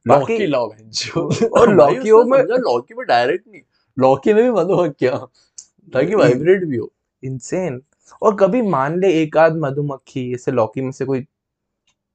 लॉकी 0.07 0.47
लॉ 0.47 0.69
है 0.69 0.89
जो। 0.89 1.47
और 1.47 1.75
लॉकियों 1.75 2.25
में- 2.25 2.41
लॉकी 2.41 2.93
में 2.93 3.07
डायरेक्ट 3.07 3.47
नहीं। 3.47 3.61
लॉकी 3.99 4.33
में 4.33 4.43
भी 4.43 4.51
मधुमक्खियाँ 4.51 5.31
ताकि 5.93 6.15
वाइब्रेट 6.15 6.63
भी 6.63 6.77
हो। 6.77 6.93
इंसेन 7.23 7.81
और 8.21 8.35
कभी 8.35 8.61
मान 8.61 8.99
ले 8.99 9.23
एक 9.23 9.37
आध 9.37 9.55
मधुमक्खी 9.55 10.33
ऐसे 10.33 10.51
लौकी 10.51 10.81
में 10.81 10.91
से 10.91 11.05
कोई 11.05 11.25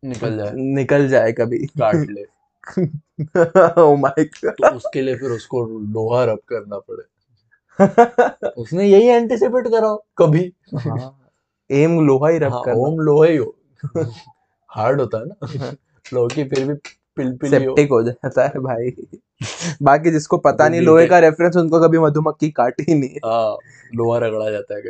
निकल 0.05 0.37
जाए। 0.37 0.53
निकल 0.55 1.09
जाए 1.09 1.33
कभी। 1.33 1.59
काट 1.59 1.95
ले। 1.95 2.36
ओ 3.79 3.97
माय 3.97 4.25
तो 4.25 4.77
उसके 4.77 5.03
लिए 5.03 5.17
फिर 5.17 5.31
उसको 5.31 5.65
लोहा 5.67 6.25
रब 6.25 6.39
करना 6.49 6.79
पड़े। 6.79 7.03
उसने 8.49 8.85
यही 8.85 9.07
एंटिसिपेट 9.07 9.67
करा 9.67 9.99
कभी। 10.19 10.53
एम 11.71 12.07
लोहा 12.07 12.29
ही 12.29 12.39
रब 12.39 12.53
हाँ, 12.53 12.63
करना। 12.63 12.79
ओम 12.79 13.01
लोहा 13.01 13.27
ही 13.27 13.37
हो। 13.37 13.57
हार्ड 14.69 15.01
होता 15.01 15.19
है 15.19 15.25
ना? 15.27 15.75
लौकी 16.15 16.45
फिर 16.45 16.65
भी 16.65 16.75
पिलपिली 17.17 17.57
हो। 17.57 17.61
सेप्टिक 17.61 17.91
हो 17.91 18.03
जाता 18.03 18.45
है 18.45 18.53
भाई। 18.57 18.91
बाकी 19.83 20.11
जिसको 20.11 20.39
पता 20.39 20.69
नहीं 20.69 20.81
लोहे 20.81 21.07
का 21.07 21.19
रेफरेंस 21.19 21.57
उनको 21.57 21.81
कभी 21.81 21.99
मधुमक्खी 21.99 22.51
काटी 22.51 22.85
ही 22.89 22.95
नहीं 22.95 23.11
हाँ। 23.11 23.57
लोहा 23.95 24.19
रगड़ा 24.19 24.51
जाता 24.51 24.75
है 24.75 24.83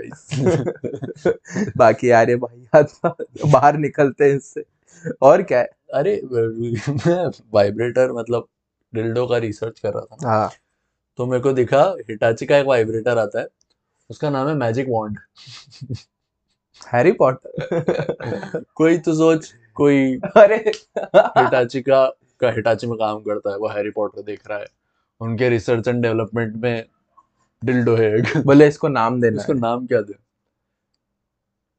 बाकी 1.76 2.10
यार 2.10 2.30
ये 2.30 2.36
भाई 2.36 2.84
बाहर 3.50 3.76
निकलते 3.76 4.24
हैं 4.24 4.36
इससे। 4.36 4.64
और 5.22 5.42
क्या 5.42 5.58
है? 5.58 5.68
अरे 5.94 6.20
मैं 6.24 7.30
वाइब्रेटर 7.54 8.12
मतलब 8.12 8.48
डिल्डो 8.92 9.26
का 9.26 9.36
रिसर्च 9.36 9.78
कर 9.80 9.92
रहा 9.94 10.16
था 10.16 10.28
हाँ। 10.28 10.50
तो 11.18 11.26
मेरे 11.26 11.42
को 11.42 11.52
दिखा 11.52 11.82
हिटाची 12.10 12.46
का 12.46 12.56
एक 12.58 12.66
वाइब्रेटर 12.66 13.18
आता 13.18 13.40
है 13.40 13.46
उसका 14.10 14.30
नाम 14.30 14.48
है 14.48 14.54
मैजिक 14.54 14.86
वॉन्ड 14.88 15.18
हैरी 16.80 17.12
पॉटर 17.12 18.64
कोई 18.74 18.98
तो 18.98 19.14
सोच 19.14 19.52
कोई 19.74 20.18
अरे। 20.36 20.56
हिटाची 20.96 21.82
का 21.82 22.04
का 22.40 22.50
हिटाची 22.50 22.86
में 22.86 22.96
काम 22.98 23.20
करता 23.20 23.50
है 23.50 23.56
वो 23.56 23.68
हैरी 23.68 23.90
पॉटर 23.90 24.22
देख 24.22 24.48
रहा 24.48 24.58
है 24.58 24.66
उनके 25.20 25.48
रिसर्च 25.48 25.88
एंड 25.88 26.02
डेवलपमेंट 26.02 26.56
में 26.56 26.84
डिल्डो 27.64 27.96
है 27.96 28.42
बोले 28.42 28.68
इसको 28.68 28.88
नाम 28.88 29.20
देना 29.20 29.40
इसको 29.40 29.52
नाम 29.52 29.86
क्या 29.86 30.00
दे? 30.00 30.14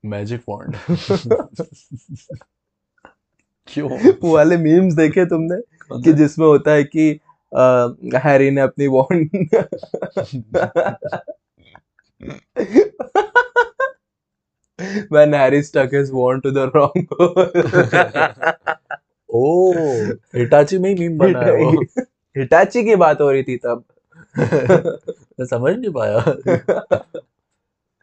मैजिक 0.04 0.42
वॉन्ड 0.50 0.76
क्यों? 3.68 3.90
वो 4.24 4.36
वाले 4.36 4.58
मीम्स 4.58 4.94
देखे 4.94 5.26
तुमने? 5.26 5.62
कि 6.04 6.14
जिसमें 6.14 6.48
होता 6.48 6.72
है 6.72 6.84
कि 6.84 7.20
हैरी 8.18 8.52
ने 8.52 8.62
अपनी 8.62 8.88
wand 8.88 9.30
when 15.10 15.34
Harry 15.34 15.62
stuck 15.64 15.92
his 15.92 16.12
wand 16.12 16.44
to 16.44 16.52
the 16.52 16.70
wrong. 16.72 17.08
O 19.34 19.72
Hitachi 20.36 20.78
में 20.78 20.90
ही 20.90 20.96
मीम 20.96 21.18
बना 21.18 21.40
है 21.40 21.52
वो. 21.52 21.84
हिटाची 22.38 22.84
की 22.84 22.96
बात 22.96 23.22
हो 23.22 23.32
रही 23.32 23.44
थी 23.44 23.58
तब. 23.58 23.84
मैं 24.40 25.46
समझ 25.46 25.78
नहीं 25.78 25.92
पाया. 25.94 26.20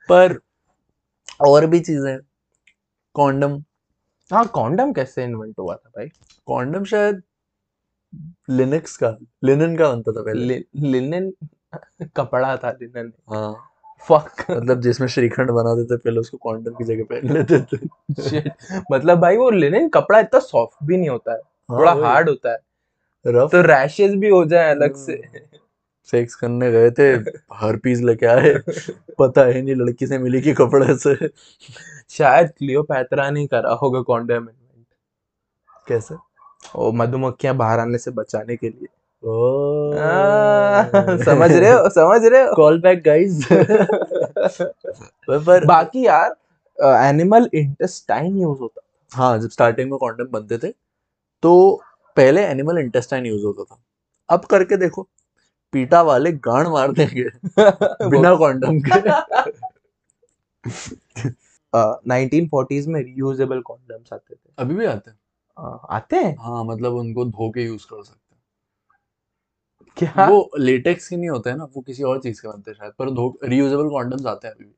पर 0.09 0.38
और 1.48 1.66
भी 1.66 1.81
चीज़ें 1.81 2.18
कॉन्डम 3.14 3.62
हाँ 4.32 4.46
कॉन्डम 4.46 4.92
कैसे 4.92 5.24
इन्वेंट 5.24 5.58
हुआ 5.58 5.74
था 5.74 5.90
भाई? 5.96 6.08
कॉन्डम 6.46 6.84
शायद 6.84 7.22
लिनक्स 8.50 8.96
का 8.96 9.18
लिनन 9.44 9.76
का 9.76 9.88
बनता 9.88 10.12
था 10.12 10.22
पहले। 10.22 10.64
लिनन 10.76 11.32
कपड़ा 12.16 12.56
था 12.56 12.70
लिनन 12.70 13.12
हाँ। 13.30 13.70
फक 14.08 14.50
मतलब 14.50 14.80
जिसमें 14.80 15.08
श्रीखंड 15.08 15.50
बनाते 15.50 15.84
थे 15.84 15.96
पहले 15.96 16.20
उसको 16.20 16.37
कॉन्डम 16.37 16.70
की 16.70 16.84
जगह 16.84 17.04
पहन 17.04 17.32
लेते 17.32 17.60
थे। 17.60 18.50
मतलब 18.92 19.18
भाई 19.18 19.37
वो 19.37 19.50
लिनन 19.50 19.88
कपड़ा 19.88 20.20
इतना 20.20 20.40
सॉफ्ट 20.40 20.87
भी 20.87 20.96
नहीं 20.96 21.08
होता 21.08 21.32
है। 21.32 21.38
थोड़ा 21.38 21.92
हार्ड 21.92 22.28
होता 22.28 22.52
है। 22.52 22.58
रफ 23.26 23.50
तो 23.52 23.62
रैशेस 23.62 24.14
भी 24.14 24.28
हो 24.28 24.44
जाए 24.44 24.70
अलग 24.70 24.96
से। 24.96 25.22
सेक्स 26.10 26.34
करने 26.34 26.72
गए 26.72 26.90
थे 26.90 27.08
हर 27.52 27.76
पीस 27.76 28.00
लेके 28.00 28.26
आए। 28.26 28.54
पता 29.18 29.40
है 29.40 29.62
नहीं 29.62 29.74
लड़की 29.74 30.06
से 30.06 30.18
मिली 30.18 30.40
कि 30.40 30.52
कपड़े 30.54 30.96
से। 30.98 31.14
शायद 32.11 32.47
क्लियो 32.49 32.83
क्लियोपैत्रा 32.83 33.31
ने 33.31 33.47
करा 33.47 33.73
होगा 33.83 34.01
कॉन्डम 34.03 34.35
इन्वेंट 34.35 34.87
कैसे? 35.88 36.14
वो 36.77 36.90
मधुमक्खियाँ 36.93 37.55
बाहर 37.57 37.79
आने 37.81 37.99
से 37.99 38.11
बचाने 38.11 38.57
के 38.57 38.69
लिए। 38.69 38.88
ओ। 39.23 39.93
समझ 41.25 41.51
रहे 41.53 41.71
हो 41.73 41.88
समझ 41.90 42.21
रहे 42.25 42.43
हो। 42.43 42.55
कॉल 42.57 42.81
बैक 42.81 43.03
गाइस 43.05 43.47
पर 45.29 45.64
बाकी 45.67 46.07
यार 46.07 46.35
एनिमल 46.79 47.49
इंटेस्टाइन 47.55 48.37
यूज़ 48.38 48.59
होता 48.61 48.81
हाँ 49.12 49.38
जब 49.38 49.51
स्टार्टिंग 49.51 49.90
में 49.90 49.99
कॉन्डम 49.99 50.29
बनते 50.33 50.59
थे 50.59 50.73
तो 51.43 51.53
पहले 52.17 52.45
एनिमल 52.47 52.79
इंटेस्टाइन 52.79 53.27
यूज़ 53.27 53.45
होता 53.45 53.64
था। 53.64 53.79
अब 54.29 54.45
करके 54.45 54.77
देखो 54.77 55.07
पीटा 55.73 56.03
वाले 56.03 56.33
गांड 56.49 56.69
मार 56.69 56.93
देंगे 56.93 57.25
बिना 58.11 58.35
कॉन्डम 58.37 58.81
के। 58.88 59.01
नाइनटीन 62.08 62.48
फोर्टीज 62.48 62.87
में 62.88 63.00
रियूजेबल 63.02 63.60
कॉन्डम्स 63.60 64.12
आते 64.12 64.34
थे। 64.34 64.50
अभी 64.58 64.74
भी 64.74 64.84
आते 64.87 65.10
हैं। 65.10 65.18
अ, 65.56 65.87
आते 65.90 66.16
हैं? 66.16 66.37
हाँ 66.37 66.64
मतलब 66.64 66.94
उनको 66.94 67.24
धो 67.24 67.50
के 67.50 67.64
यूज़ 67.64 67.87
कर 67.87 68.02
सकते 68.04 68.37
क्या? 69.96 70.26
वो 70.28 70.50
लेटेक्स 70.58 71.08
के 71.08 71.16
नहीं 71.16 71.30
होते 71.30 71.50
हैं 71.50 71.56
ना 71.56 71.64
वो 71.64 71.80
किसी 71.82 72.02
और 72.02 72.20
चीज़ 72.20 72.42
के 72.42 72.48
बनते 72.48 72.70
हैं 72.70 72.78
शायद 72.78 72.92
पर 72.98 73.10
धो 73.10 73.38
रियूजेबल 73.44 73.88
कॉन्डम्स 73.88 74.26
आते 74.26 74.48
हैं 74.48 74.54
अभी 74.54 74.64
भी। 74.64 74.74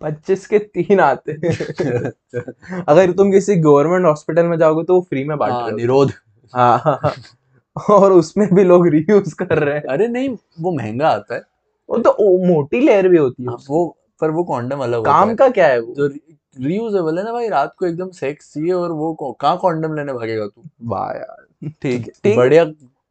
पच्चीस 0.00 0.46
के 0.46 0.58
तीन 0.58 1.00
आते 1.00 1.32
हैं। 1.32 1.40
अगर 2.88 3.12
तुम 3.12 3.32
किसी 3.32 3.56
गवर्नमेंट 3.56 4.06
हॉस्पिटल 4.06 4.46
में 4.46 4.58
जाओगे 4.58 4.84
तो 4.84 4.94
वो 4.94 5.00
फ्री 5.00 5.24
में 5.24 5.38
बांट 5.38 5.52
हाँ 5.52 5.66
रहे 5.68 5.76
निरोध। 5.76 6.12
हाँ 6.52 6.78
हाँ 6.78 6.98
हाँ। 7.02 7.12
और 7.90 8.12
उसमें 8.12 8.48
भी 8.54 8.64
लोग 8.64 8.86
रीयूज 8.88 9.32
कर 9.32 9.58
रहे 9.58 9.74
हैं। 9.74 9.82
अरे 9.82 10.08
नहीं 10.08 10.28
वो 10.60 10.72
महँगा 10.72 11.08
आता 11.08 11.34
है। 11.34 11.42
वो 11.88 11.98
तो 11.98 12.46
मोटी 12.46 12.80
लेयर 12.80 13.08
भी 13.08 13.18
होती 13.18 13.42
है 13.42 13.48
हाँ, 13.48 13.58
वो 13.68 13.96
पर 14.20 14.30
वो 14.30 14.44
कॉन्डम 14.44 14.78
अलग 14.78 14.98
होता 14.98 15.10
काम 15.12 15.28
है। 15.28 15.34
का 15.34 15.48
क्या 15.48 15.66
है 15.66 15.80
वो? 15.80 15.94
जो 15.94 16.06
रीयूजेबल 16.58 17.18
है 17.18 17.24
ना 17.24 17.32
भाई 17.32 17.48
रात 17.48 17.74
को 17.78 17.86
एकदम 17.86 18.10
सेक्स 18.10 18.52
चाहिए 18.54 18.72
और 18.72 18.92
वो 18.92 19.32
कहाँ 19.40 19.56
कॉन्डम 19.58 19.94
लेने 19.94 20.12
भागेगा 20.12 20.46
तू? 20.46 20.62
वाह 20.82 21.10
यार। 21.12 21.70
ठीक 21.82 22.10
है 22.26 22.36
बढ़िया 22.36 22.64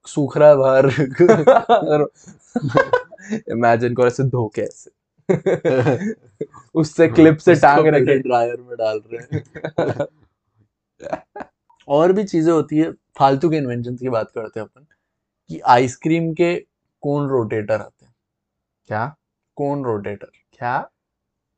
सूख 0.08 0.38
रहा 0.38 0.50
है 0.50 0.56
बाहर। 0.56 0.90
इमेजिन 3.52 3.96
करो 3.96 4.08
ऐसे 4.08 4.24
धोखे 4.24 4.62
ऐसे। 4.62 4.92
उससे 6.76 7.08
क्लिप 7.08 7.38
से 7.38 7.56
टांग 7.56 7.88
रखे। 7.88 8.18
ड्रायर 8.20 8.62
में 8.62 8.76
डाल 8.78 9.02
रहे 9.14 9.38
हैं। 9.38 10.06
और 11.88 12.14
भी 12.14 12.24
चीज़ें 12.24 12.52
होती 12.54 12.78
है। 12.78 12.92
फालतू 13.20 13.50
के 13.50 13.58
इन्वेंशन 13.58 13.96
की 13.96 14.10
बात 14.10 14.32
करते 14.32 14.60
हैं 14.60 14.68
अपन 14.68 14.86
कि 15.50 15.60
आइसक्रीम 15.68 16.34
के 16.34 16.54
कोन 17.04 17.28
रोटेटर 17.30 17.74
आते 17.74 18.06
हैं। 18.06 18.14
क्या? 18.88 19.16
कोन 19.58 19.84
रोटेटर 19.84 20.32
क्या? 20.54 20.90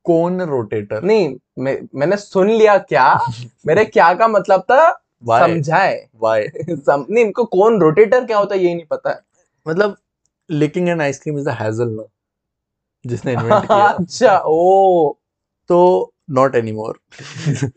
Cone 0.04 0.40
rotator? 0.42 1.02
नहीं 1.02 1.34
मैं 1.58 1.78
मैंने 1.94 2.16
सुन 2.16 2.50
लिया 2.50 2.76
क्या? 2.78 3.06
मेरे 3.66 3.84
क्या 3.84 4.12
का 4.14 4.28
मतलब 4.28 4.60
था? 4.60 4.90
समझाए। 5.28 6.08
वाई 6.16 6.46
सम, 6.70 7.04
नहीं 7.10 7.24
इनको 7.24 7.44
कौन 7.44 7.80
रोटेटर 7.80 8.24
क्या 8.24 8.38
होता 8.38 8.54
है 8.54 8.64
ये 8.64 8.74
नहीं 8.74 8.86
पता 8.90 9.10
है। 9.10 9.20
मतलब 9.66 9.96
licking 10.50 10.88
an 10.88 11.00
ice cream 11.00 11.38
is 11.38 11.44
the 11.44 11.56
hazelnut 11.60 12.06
जिसने 13.04 13.32
इन्वेंट 13.32 13.64
किया। 13.66 13.86
अच्छा 13.86 14.38
ओ। 14.46 15.12
तो 15.68 16.12
नॉट 16.30 16.54
एनी 16.54 16.72
मोर 16.72 16.98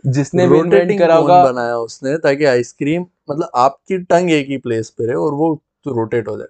जिसने 0.08 0.46
रोटेटिंग 0.48 1.00
करा 1.00 1.16
होगा। 1.16 1.44
बनाया 1.46 1.78
उसने 1.78 2.18
ताकि 2.18 2.46
आइसक्रीम 2.46 3.06
मतलब 3.32 3.50
आपकी 3.56 3.98
टंग 3.98 4.32
एक 4.32 4.48
ही 4.48 4.58
प्लेस 4.58 4.90
पे 4.90 5.06
रहे 5.06 5.16
और 5.16 5.34
वो 5.34 5.54
रोटेट 5.88 6.28
हो 6.28 6.38
जाए। 6.38 6.48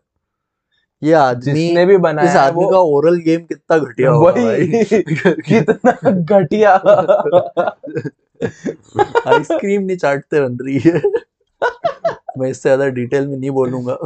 ये 1.01 1.13
आदमी 1.13 1.53
जिसने 1.53 1.85
भी 1.85 1.97
बनाया 1.97 2.29
इस 2.29 2.35
आदमी 2.37 2.65
का 2.71 2.79
ओरल 2.79 3.15
गेम 3.21 3.41
कितना 3.45 3.77
घटिया 3.77 4.11
होगा 4.11 4.31
भाई। 4.31 4.67
वही 4.67 5.01
कितना 5.47 6.11
घटिया। 6.11 6.73
आइसक्रीम 9.27 9.81
नहीं 9.81 9.97
चाटते 9.97 10.41
बन 10.41 10.57
रही 10.65 10.79
है। 10.85 11.01
मैं 12.37 12.49
इससे 12.49 12.61
ज़्यादा 12.61 12.87
डिटेल 12.95 13.27
में 13.27 13.37
नहीं 13.37 13.51
बोलूँगा। 13.51 13.97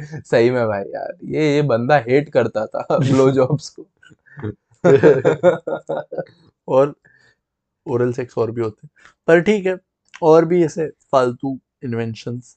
सही 0.00 0.50
में 0.50 0.66
भाई 0.68 0.82
यार 0.84 1.12
ये 1.24 1.54
ये 1.54 1.62
बंदा 1.62 1.96
हेट 2.08 2.28
करता 2.28 2.66
था 2.66 2.98
ब्लो 2.98 3.30
जॉब्स 3.30 3.68
को। 3.78 3.86
और 6.68 6.94
ओरल 7.86 8.12
सेक्स 8.12 8.38
और 8.38 8.50
भी 8.50 8.62
होते 8.62 8.88
पर 9.28 9.40
ठीक 9.40 9.66
है 9.66 9.76
और 10.22 10.44
भी 10.44 10.64
ऐसे 10.64 10.86
फालतू 11.12 11.58
इन्वेंशंस 11.84 12.56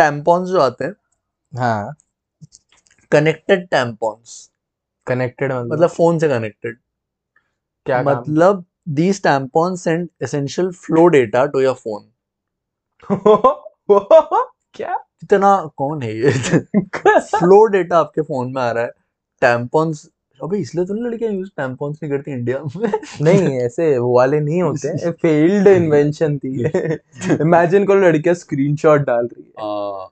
टैम्पॉन्स 0.00 0.48
जो 0.48 0.60
आते 0.60 0.84
हैं 0.84 0.94
हाँ। 1.52 1.94
कनेक्टेड 3.12 3.68
टैम्पॉन्स 3.68 4.50
कनेक्टेड 5.06 5.52
मतलब? 5.52 5.72
मतलब 5.72 5.88
फ़ोन 5.88 6.18
से 6.18 6.28
कनेक्टेड 6.28 6.78
क्या 7.86 8.02
मतलब 8.02 8.64
these 8.98 9.20
tampons 9.20 9.82
send 9.86 10.08
essential 10.20 10.72
flow 10.72 11.08
data 11.10 11.48
to 11.52 11.60
your 11.60 11.74
phone 11.74 12.06
क्या? 14.74 14.94
इतना 15.22 15.50
कौन 15.76 16.02
है 16.02 16.14
ये? 16.16 16.30
फ्लो 17.20 17.64
डेटा 17.66 17.98
आपके 17.98 18.22
फ़ोन 18.22 18.52
में 18.52 18.60
आ 18.62 18.70
रहा 18.70 18.84
है। 18.84 18.90
टैम्पॉन्स 19.40 20.08
अबे 20.42 20.58
इसलिए 20.58 20.84
तो 20.86 20.94
लड़कियाँ 20.94 21.32
यूज़ 21.32 21.50
टैम्पॉन्स 21.56 21.98
नहीं 22.02 22.10
करती 22.12 22.32
इंडिया 22.32 22.58
में? 22.76 22.92
नहीं 23.22 23.58
ऐसे 23.60 23.96
वो 23.98 24.14
वाले 24.16 24.40
नहीं 24.40 24.62
होते 24.62 25.10
फेल्ड 25.22 25.68
इन्वेंशन 25.68 26.38
थी। 26.44 26.54
इमेजिन 27.40 27.86
करो 27.86 28.00
लड़कियाँ 28.00 28.34
स्क्रीनशॉट 28.34 29.00
डाल 29.00 29.26
रही 29.26 29.44
है 29.44 30.08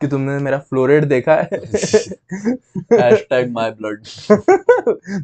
कि 0.00 0.08
तुमने 0.08 0.38
मेरा 0.38 0.58
फ्लोरेट 0.58 1.04
देखा 1.04 1.34
है। 1.34 1.60
हैशटैग 2.92 3.50
माय 3.52 3.70
ब्लड 3.80 4.06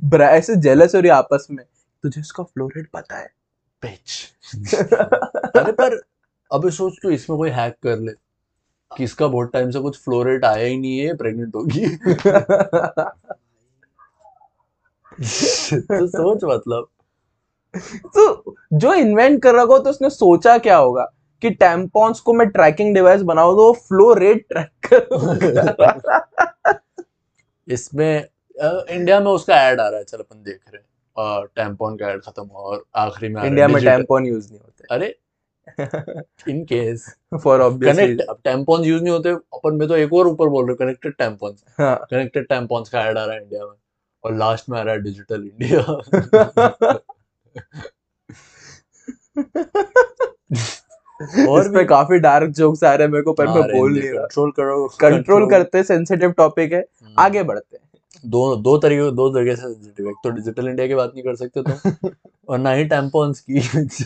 ब्रा 0.04 0.28
ऐसे 0.30 0.56
जेलस 0.56 0.94
हो 0.94 1.00
रही 1.00 1.10
आपस 1.10 1.46
में। 1.50 1.64
तुझे 2.04 2.20
इसका 2.20 2.42
फ्लोरेट 2.42 2.88
पता 2.92 3.18
है। 3.18 3.30
बिच 3.82 4.76
अरे 5.56 5.72
पर 5.72 6.00
अबे 6.50 6.70
सोच 6.70 6.98
तू 7.02 7.10
इसमें 7.10 7.36
कोई 7.38 7.50
हैक 7.50 7.74
कर 7.82 7.98
ले 7.98 8.12
कि 8.90 9.04
इसका 9.04 9.26
बहुत 9.26 9.52
टाइम 9.52 9.70
से 9.70 9.80
कुछ 9.80 9.98
फ्लोरेट 9.98 10.44
आया 10.44 10.64
ही 10.66 10.78
नहीं 10.78 10.98
है 10.98 11.14
प्रेग्नेंट 11.16 11.54
होगी। 11.54 11.86
तो 15.20 16.06
सोच 16.06 16.44
मतलब। 16.44 16.88
तो 18.06 18.54
जो 18.72 18.94
इन्वेंट 18.94 19.42
कर 19.42 19.52
रहा 19.52 19.62
होगा 19.62 19.78
तो 19.78 19.90
उसने 19.90 20.10
सोचा 20.10 20.56
क्या 20.58 20.76
होगा? 20.76 21.04
कि 21.42 21.50
टैम्पॉन्स 21.50 22.20
को 22.20 22.32
मैं 22.32 22.48
ट्रैकिंग 22.48 22.94
डिवाइस 22.94 23.22
बनाऊ 23.22 23.54
तो 23.56 23.72
फ्लो 23.72 24.12
रेट 24.14 24.46
ट्रैक 24.52 24.70
कर 24.92 26.80
इसमें 27.68 28.24
इंडिया 28.90 29.20
में 29.20 29.30
उसका 29.32 29.56
ऐड 29.62 29.80
आ 29.80 29.88
रहा 29.88 29.98
है 29.98 30.04
चल 30.04 30.18
अपन 30.18 30.42
देख 30.42 30.60
रहे 30.72 30.76
हैं। 30.76 31.46
टैम्पॉन 31.56 31.96
का 31.96 32.10
ऐड 32.10 32.20
खत्म 32.20 32.42
हुआ 32.42 32.62
और 32.62 32.84
आखिरी 32.96 33.32
में 33.34 33.42
इंडिया 33.44 33.68
में 33.68 33.82
टैम्पॉन 33.84 34.26
यूज़ 34.26 34.48
नहीं 34.50 34.60
होते। 34.60 34.84
अरे 34.90 35.18
in 36.48 36.64
case 36.64 37.04
for 37.44 37.60
obvious 37.60 37.96
connect 37.96 38.20
अब 38.20 38.38
टैम्पॉन्स 38.44 38.86
यूज़ 38.86 39.02
नहीं 39.02 39.12
होते 39.12 39.30
अपन 39.30 39.74
में 39.74 39.86
तो 39.88 39.96
एक 39.96 40.12
और 40.12 40.26
ऊपर 40.28 40.48
बोल 40.48 40.66
रहे 40.66 40.76
कनेक्टेड 40.76 41.14
टैम्पॉन्स 41.18 41.64
कनेक्टेड 41.80 42.48
टैम्पॉन्स 42.48 42.88
का 42.88 43.00
ऐड 43.00 43.18
आ 43.18 43.24
रहा 43.24 43.34
है 43.34 43.42
इंडिया 43.42 43.64
में। 43.64 43.76
और 44.24 44.34
लास्ट 44.34 44.68
में 44.68 44.78
आ 44.78 44.82
रहा 44.82 44.94
है 44.94 45.00
डिजिटल 45.00 45.42
इंडिया 45.42 45.80
और 45.80 46.02
और 51.48 51.60
इस 51.60 51.68
पे 51.68 51.78
भी- 51.78 51.88
काफ़ी 51.88 52.18
डार्क 52.18 52.50
जोक्स 52.50 52.84
आ 52.84 52.94
रहे 52.94 53.06
हैं 53.06 53.12
मेरे 53.12 53.24
को 53.24 53.32
पर 53.32 53.46
मैं 53.46 53.78
बोल 53.78 53.92
नहीं 53.98 54.10
रहा। 54.10 54.22
कंट्रोल 54.22 54.50
करो 54.50 54.88
कंट्रोल 55.00 55.50
करते 55.50 55.82
सेंसिटिव 55.82 56.32
टॉपिक 56.32 56.72
है। 56.72 56.80
हम्म। 56.80 57.14
आगे 57.18 57.42
बढ़ते 57.42 57.76
हैं। 57.76 57.82
दो 58.26 58.56
दो 58.56 58.78
तरीके 58.78 59.10
दो 59.10 59.28
तरीके 59.28 59.56
से 59.56 59.62
सेंसिटिव 59.62 60.14
तो 60.24 60.30
डिजिटल 60.30 60.68
इंडिया 60.68 60.86
की 60.86 60.94
बात 60.94 61.12
नहीं 61.14 61.24
कर 61.24 61.36
सकते 61.36 61.62
तुम 61.62 62.10
और 62.48 62.58
ना 62.58 62.72
ही 62.72 62.84
टेम्पोन्स 62.84 63.40
की। 63.40 63.60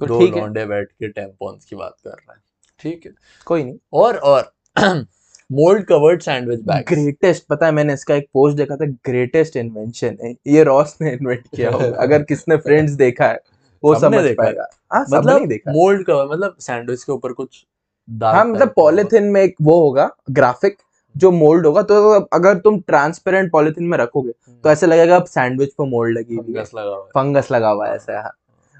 तो 0.00 0.06
दो 0.06 0.20
लौंडे 0.20 0.66
बैठ 0.66 0.88
के 0.88 1.08
टेम्पोन्स 1.08 1.64
की 1.64 1.76
बात 1.76 1.96
कर 2.04 2.10
रहे 2.10 2.32
हैं। 2.32 2.42
ठीक 2.80 3.06
है। 3.06 3.12
कोई 3.44 3.64
नहीं। 3.64 3.78
और 3.92 4.16
और 4.16 4.52
mould 5.50 5.84
covered 5.84 6.22
sandwich 6.22 6.60
bag 6.60 6.84
greatest 6.88 7.44
पता 7.48 7.66
है 7.66 7.72
मैंने 7.72 7.92
इसका 7.94 8.14
एक 8.14 8.26
पोस्ट 8.34 8.56
देखा 8.56 8.76
था 8.76 8.86
ग्रेटेस्ट 9.06 9.56
इन्वेंशन 9.56 10.16
है 10.22 10.34
ये 10.46 10.62
रॉस 10.64 10.96
ने 11.02 11.12
इन्वेंट 11.12 11.42
किया 11.56 11.70
होगा 11.70 11.96
अगर 12.02 12.22
किसने 12.22 12.56
फ्रेंड्स 12.56 12.92
देखा 12.92 13.26
है 13.26 13.40
वो 13.82 13.94
समझ 13.94 14.22
देखा 14.22 14.42
पाएगा। 14.42 14.66
हाँ 14.92 15.04
मतलब। 15.10 15.48
मोल्ड 15.68 16.04
कवर 16.06 16.26
मतलब 16.26 16.56
सैंडविच 16.60 17.02
के 17.04 17.12
ऊपर 17.12 17.32
कुछ 17.32 17.64
हाँ 18.08 18.44
मतलब। 18.44 18.72
पॉलिथिन 18.76 19.24
में 19.24 19.40
एक 19.42 19.54
वो 19.62 19.80
होगा 19.80 20.10
ग्राफिक 20.30 20.76
जो 21.14 21.30
मोल्ड 21.30 21.66
होगा 21.66 21.82
तो 21.82 22.12
अगर 22.12 22.58
तुम 22.58 22.80
ट्रांसपेरेंट 22.80 23.50
पॉलिथिन 23.52 23.84
में 23.84 23.96
रखोगे 23.98 24.32
तो 24.64 24.70
ऐसे 24.70 24.86
लगेगा 24.86 25.16
अब 25.16 25.24
सैंडविच 25.26 25.70
पे 25.72 25.88
मोल्ड 25.90 26.18
लगी 26.18 26.34
हुई 26.34 26.46
है। 26.46 26.52
फंगस 26.54 26.70
लगा 26.74 26.90
हुआ 26.90 26.96
है। 26.96 27.10
फंगस 27.14 27.50
लगा 27.52 27.68
हुआ 27.68 27.88
है 27.88 27.94
ऐसे 27.96 28.12
हाँ। 28.12 28.32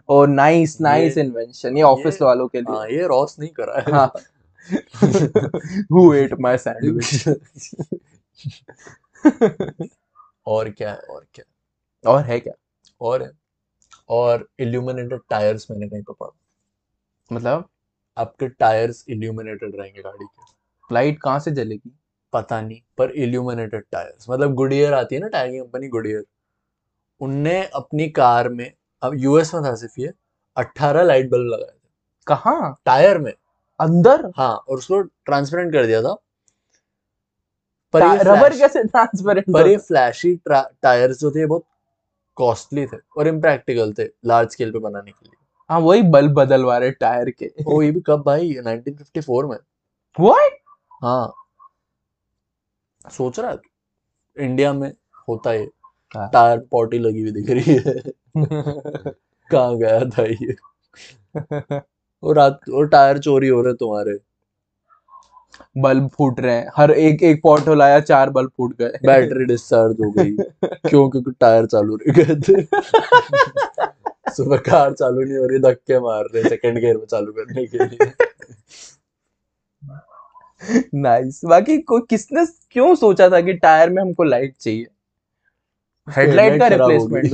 और 0.08 0.28
नाइस 0.28 0.80
नाइस 0.80 1.18
इन्वेंशन 1.18 1.76
ये 1.76 1.82
ऑफ़िस 1.82 2.20
वालों 2.22 2.46
के 2.48 2.60
लिए। 2.60 2.76
हाँ 2.76 2.88
ये 2.88 3.06
रॉस 3.06 3.36
नहीं 3.40 3.50
करा 3.50 3.78
है। 3.78 3.92
हाँ 3.92 4.10
हु 5.92 6.14
एट 6.14 6.34
माय 6.40 6.58
सैंडविच 6.58 7.28
और 10.46 10.70
क्या 10.70 10.90
है 10.90 10.98
और 10.98 11.26
क्या 11.34 11.44
है? 11.48 12.12
और 12.14 12.22
है 12.24 12.40
क्या? 12.40 12.54
और 13.00 13.22
है। 13.22 13.30
और 14.08 14.48
इल्यूमिनेटेड 14.60 15.20
टायर्स 15.30 15.70
मैंने 15.70 15.88
कहीं 15.88 16.02
पर 16.02 16.12
पढ़ा। 16.12 16.36
मतलब? 17.32 17.68
आपके 18.18 18.48
टायर्स 18.48 19.04
इल्यूमिनेटेड 19.08 19.76
रहेंगे 19.76 20.02
गाड़ी 20.02 20.24
के। 20.24 20.94
लाइट 20.94 21.18
कहाँ 21.22 21.38
से 21.38 21.50
जलेगी? 21.50 21.98
पता 22.32 22.60
नहीं 22.60 22.80
पर 22.98 23.10
इल्यूमिनेटेड 23.10 23.84
टायर्स 23.92 24.26
मतलब 24.30 24.54
गुडियर 24.54 24.94
आती 24.94 25.14
है 25.14 25.20
ना 25.20 25.28
टायर 25.28 25.50
की 25.50 25.58
कंपनी 25.58 25.88
गुडियर 25.88 26.24
उनने 27.20 27.62
अपनी 27.66 28.08
कार 28.08 28.48
में 28.48 28.72
अब 29.02 29.12
यूएस 29.14 29.54
में 29.54 29.62
था 29.64 29.74
सिर्फ़ 29.74 30.00
ये 30.00 30.12
18 30.56 31.02
लाइट 31.02 31.30
बल्ब 31.30 31.46
लगाए 31.46 31.70
थे। 31.70 31.88
कहाँ? 32.26 32.76
टायर 32.84 33.18
में। 33.18 33.32
अंदर? 33.80 34.32
हाँ 34.36 34.54
और 34.54 34.78
उसको 34.78 35.00
ट्रांसपेरेंट 35.00 35.72
कर 35.72 35.86
दिया 35.86 36.02
था। 36.02 36.16
पर 37.92 38.02
रबर 38.02 38.58
कैसे 38.58 38.84
ट्रांसपेरेंट 38.84 39.46
पर 39.52 39.68
ये 39.68 39.76
फ्लैशी 39.76 40.40
टायर्स 40.48 41.20
जो 41.20 41.30
थे 41.30 41.46
बहुत 41.46 41.64
कॉस्टली 42.36 42.86
थे 42.86 42.96
और 43.18 43.28
इम्प्रैक्टिकल 43.28 43.92
थे 43.92 44.04
लार्ज 44.24 44.50
स्केल 44.50 44.72
पे 44.72 44.78
बनाने 44.78 45.10
के 45.10 45.24
लिए। 45.24 45.44
हाँ 45.70 45.80
वही 45.80 46.02
बल्ब 46.02 46.32
बदलवा 46.32 46.78
रहे 46.78 46.90
टायर 46.90 47.30
के। 47.30 47.50
ओ 47.66 47.82
ये 47.82 47.90
भी 47.90 48.00
कब 48.00 48.22
भाई? 48.22 48.54
1954 48.54 49.44
में। 49.50 49.56
व्हाट 50.20 50.58
हाँ। 51.02 51.34
सोच 53.10 53.38
रहा 53.40 53.50
है? 53.50 53.58
इंडिया 54.38 54.72
में 54.72 54.92
होता 55.28 55.50
है 55.50 55.64
हाँ। 56.16 56.30
टायर 56.32 56.58
पॉटी 56.58 56.98
लगी 56.98 57.20
हुई 57.20 57.30
दिख 57.30 57.50
रही 57.50 57.74
है। 57.76 57.94
कहाँ 59.50 59.76
गया 59.78 60.00
था 60.00 60.22
ये? 60.22 60.56
और 62.26 62.36
रात 62.36 62.60
और 62.74 62.88
टायर 62.88 63.18
चोरी 63.18 63.48
हो 63.48 63.62
रहे 63.62 63.74
तुम्हारे। 63.74 64.18
बल्ब 65.78 66.08
फूट 66.08 66.40
रहे 66.40 66.54
हैं। 66.56 66.70
हर 66.76 66.90
एक 66.90 67.22
एक 67.22 67.40
पॉट 67.42 67.68
लाया 67.68 68.00
चार 68.00 68.30
बल्ब 68.30 68.50
फूट 68.56 68.78
गए। 68.78 68.98
बैटरी 69.06 69.44
डिस्चार्ज 69.44 69.96
हो 70.00 70.10
गई। 70.10 70.36
क्यों? 70.64 71.10
क्योंकि 71.10 71.30
टायर 71.40 71.66
चालू 71.66 71.96
रह 71.96 72.12
गए 72.12 72.34
थे 72.34 72.62
सुबह 74.32 74.56
कार 74.56 74.92
चालू 74.92 75.20
नहीं 75.20 75.38
हो 75.38 75.46
रही 75.46 75.58
धक्के 75.58 76.00
मार 76.00 76.24
रहे 76.34 76.48
सेकंड 76.48 76.78
गियर 76.78 76.96
में 76.96 77.04
चालू 77.04 77.32
करने 77.32 77.66
के 77.66 77.84
लिए। 77.84 78.12
नाइस 80.94 81.40
बाकी 81.44 81.78
कोई 81.78 82.00
किसने 82.10 82.46
क्यों 82.46 82.94
सोचा 82.94 83.28
था 83.28 83.40
कि 83.40 83.52
टायर 83.52 83.90
में 83.90 84.02
हमको 84.02 84.22
लाइट 84.22 84.54
चाहिए? 84.60 84.86
हेडलाइट 86.08 86.60
का 86.60 86.66
रिप्लेसमेंट 86.66 87.24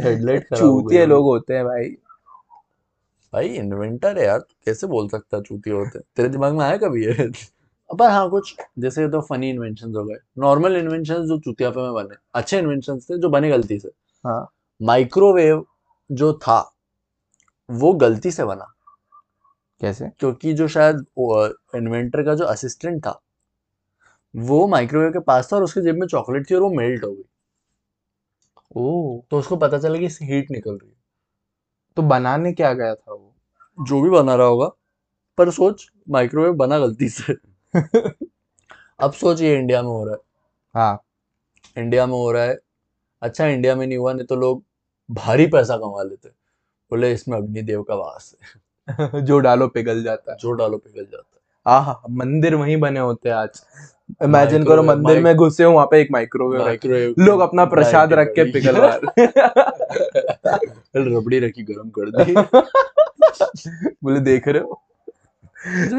हेडलाइट 0.00 0.46
चूतिए 0.54 1.06
लोग 1.06 1.24
होते 1.24 1.54
हैं 1.54 1.64
भाई। 1.64 1.96
भाई 3.34 3.48
इन्वेंटर 3.48 4.18
है 4.18 4.24
यार 4.24 4.38
तू 4.38 4.54
कैसे 4.66 4.86
बोल 4.86 5.08
सकता 5.08 5.36
है 5.36 5.42
चूतिया 5.42 5.76
होते 5.76 5.98
तेरे 6.16 6.28
दिमाग 6.28 6.52
में 6.54 6.64
आया 6.64 6.76
कभी 6.76 7.04
ये? 7.06 7.28
पर 7.90 8.10
हाँ 8.10 8.28
कुछ 8.30 8.54
जैसे 8.78 9.08
तो 9.08 9.20
फनी 9.20 9.50
इन्वेंशन 9.50 9.94
हो 9.96 10.04
गए। 10.04 10.16
नॉर्मल 10.38 10.76
इन्वेंशन 10.76 11.26
जो 11.26 11.38
चूतियापे 11.38 11.80
में 11.80 11.94
बने 11.94 12.16
अच्छे 12.34 12.58
इन्वेंशन 12.58 12.98
थे 13.00 13.18
जो 13.18 13.28
बने 13.28 13.50
गलती 13.50 13.78
से। 13.78 13.88
हाँ। 14.24 14.46
माइक्रोवेव 14.80 15.64
जो 16.10 16.32
था 16.32 16.58
वो 17.70 17.92
गलती 17.94 18.30
से 18.30 18.44
बना। 18.44 18.72
कैसे? 19.80 20.08
क्योंकि 20.18 20.52
जो 20.52 20.68
शायद 20.68 21.04
इन्वेंटर 21.76 22.22
का 22.22 22.34
जो 22.34 22.44
असिस्टेंट 22.44 23.00
था 23.06 23.20
वो 24.34 24.66
माइक्रोवेव 24.68 25.10
के 25.10 25.20
पास 25.20 25.52
था 25.52 25.56
और 25.56 25.62
उसके 25.62 25.80
जेब 25.80 25.96
में 25.96 26.06
चॉकलेट 26.06 26.50
थी 26.50 26.54
और 26.54 26.62
वो 26.62 26.70
मेल्ट 26.70 27.04
हो 27.04 27.12
गई। 27.12 27.24
ओ 28.76 29.20
तो 29.30 29.38
उसको 29.38 29.56
पता 29.56 29.78
चला 29.78 29.98
कि 29.98 30.08
हीट 30.22 30.50
निकल 30.50 30.70
रही 30.70 30.90
है। 30.90 31.03
तो 31.96 32.02
बनाने 32.02 32.52
क्या 32.52 32.72
गया 32.74 32.94
था 32.94 33.12
वो? 33.12 33.34
जो 33.86 34.02
भी 34.02 34.10
बना 34.10 34.34
रहा 34.34 34.46
होगा 34.46 34.70
पर 35.38 35.50
सोच 35.50 35.90
माइक्रोवेव 36.10 36.54
बना 36.54 36.78
गलती 36.78 37.08
से। 37.08 37.34
अब 39.00 39.12
सोच 39.12 39.40
ये 39.40 39.56
इंडिया 39.58 39.82
में 39.82 39.88
हो 39.88 40.04
रहा 40.04 40.14
है। 40.14 40.20
हाँ। 40.74 41.04
इंडिया 41.78 42.06
में 42.06 42.14
हो 42.14 42.32
रहा 42.32 42.44
है। 42.44 42.58
अच्छा 43.22 43.46
इंडिया 43.46 43.76
में 43.76 43.86
नहीं 43.86 43.98
हुआ 43.98 44.12
नहीं 44.12 44.26
तो 44.26 44.36
लोग 44.36 44.64
भारी 45.10 45.46
पैसा 45.46 45.76
कमा 45.76 46.02
लेते। 46.02 46.28
बोले 46.90 47.12
इसमें 47.12 47.38
अग्निदेव 47.38 47.82
का 47.82 47.94
वास 47.94 48.36
है। 48.42 49.22
जो 49.24 49.38
डालो 49.38 49.68
पिघल 49.68 50.04
जाता 50.04 50.32
है। 50.32 50.38
जो 50.38 50.52
डालो 50.52 50.78
पिघल 50.78 51.04
जाता 51.04 51.40
आहा 51.66 52.02
मंदिर 52.10 52.54
वहीं 52.54 52.76
बने 52.80 53.00
होते 53.00 53.28
हैं 53.28 53.36
आज। 53.36 53.62
इमेजिन 54.24 54.64
करो 54.64 54.82
मंदिर 54.82 55.22
में 55.22 55.34
घुसे 55.36 55.64
हो 55.64 55.72
वहाँ 55.72 55.86
पे 55.90 56.00
एक 56.00 56.08
माइक्रोवेव 56.12 56.64
माइक्रोवेव 56.64 57.14
लोग 57.18 57.40
अपना 57.40 57.64
प्रसाद 57.64 58.12
रख 58.12 58.32
के 58.38 58.44
पिघलवा 58.52 58.98
रहे 59.04 59.26
रबड़ी 61.16 61.38
रखी 61.38 61.62
गरम 61.62 61.90
कर 61.98 62.10
दी। 62.10 62.34
बोले 64.04 64.20
देख 64.20 64.48
रहे 64.48 64.62
हो? 64.62 64.80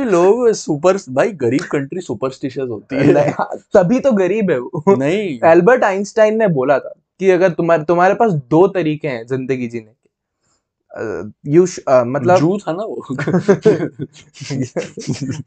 लोग 0.03 0.51
सुपर 0.51 0.97
भाई 1.09 1.31
गरीब 1.31 1.63
कंट्री 1.71 2.01
सुपरस्टिशियस 2.01 2.67
होती 2.69 2.95
है। 2.95 3.13
नहीं, 3.13 3.31
हाँ, 3.31 3.49
तभी 3.73 3.99
तो 3.99 4.11
गरीब 4.11 4.51
है 4.51 4.57
वो। 4.59 4.95
नहीं। 4.95 5.39
एल्बर्ट 5.51 5.83
आइंस्टाइन 5.83 6.37
ने 6.37 6.47
बोला 6.47 6.79
था 6.79 6.93
कि 7.19 7.29
अगर 7.31 7.49
तुम्हारे 7.49 7.83
तुम्हारे 7.83 8.13
पास 8.13 8.31
दो 8.31 8.67
तरीके 8.67 9.07
हैं 9.07 9.25
ज़िंदगी 9.27 9.67
जीने 9.67 9.85
के 9.85 10.04
यू 10.95 11.65
मतलब 12.07 12.37
जू 12.39 12.57
था 12.57 12.71
ना 12.71 12.83
वो? 12.83 13.05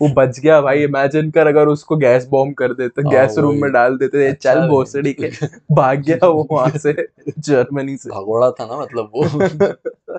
वो 0.02 0.08
बच 0.08 0.38
गया 0.40 0.60
भाई 0.60 0.82
इमेजिन 0.82 1.30
कर 1.30 1.46
अगर 1.46 1.68
उसको 1.68 1.96
गैस 1.96 2.26
बॉम्ब 2.26 2.54
कर 2.54 2.74
देते 2.74 3.02
गैस 3.02 3.38
रूम 3.38 3.56
में 3.62 3.70
डाल 3.72 3.96
देते 3.96 4.26
अच्छा 4.26 4.54
चल 4.54 4.68
भोसड़ी 4.68 5.12
के 5.12 5.30
भाग 5.74 6.02
गया 6.02 6.26
वो 6.26 6.46
वहाँ 6.50 6.78
से 6.78 6.92
जर्मनी 7.38 7.96
से। 7.96 8.10
भगोड़ा 8.10 8.50
था 8.50 8.66
ना 8.66 8.80
मतलब 8.80 9.10
वो। 9.14 9.24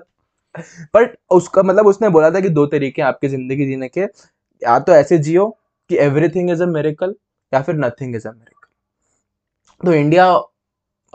बट 0.94 1.16
उसका 1.30 1.62
मतलब 1.62 1.86
उसने 1.86 2.08
बोला 2.08 2.30
था 2.30 2.40
कि 2.40 2.48
दो 2.48 2.66
तरीके 2.66 3.02
आपकी 3.02 3.28
ज़िंदगी 3.28 3.66
जीने 3.66 3.88
के। 3.88 4.00
या 4.62 4.78
तो 4.78 4.92
ऐसे 4.92 5.18
जियो 5.18 5.46
कि 5.90 5.96
एवरीथिंग 5.96 6.50
इज़ 6.50 6.62
अ 6.62 6.66
मिरेकल 6.66 7.14
या 7.52 7.62
फिर 7.62 7.74
नथिंग 7.74 8.16
इज़ 8.16 8.28
अ 8.28 8.30
मिरेकल 8.32 9.86
तो 9.86 9.94
इंडिया 9.94 10.26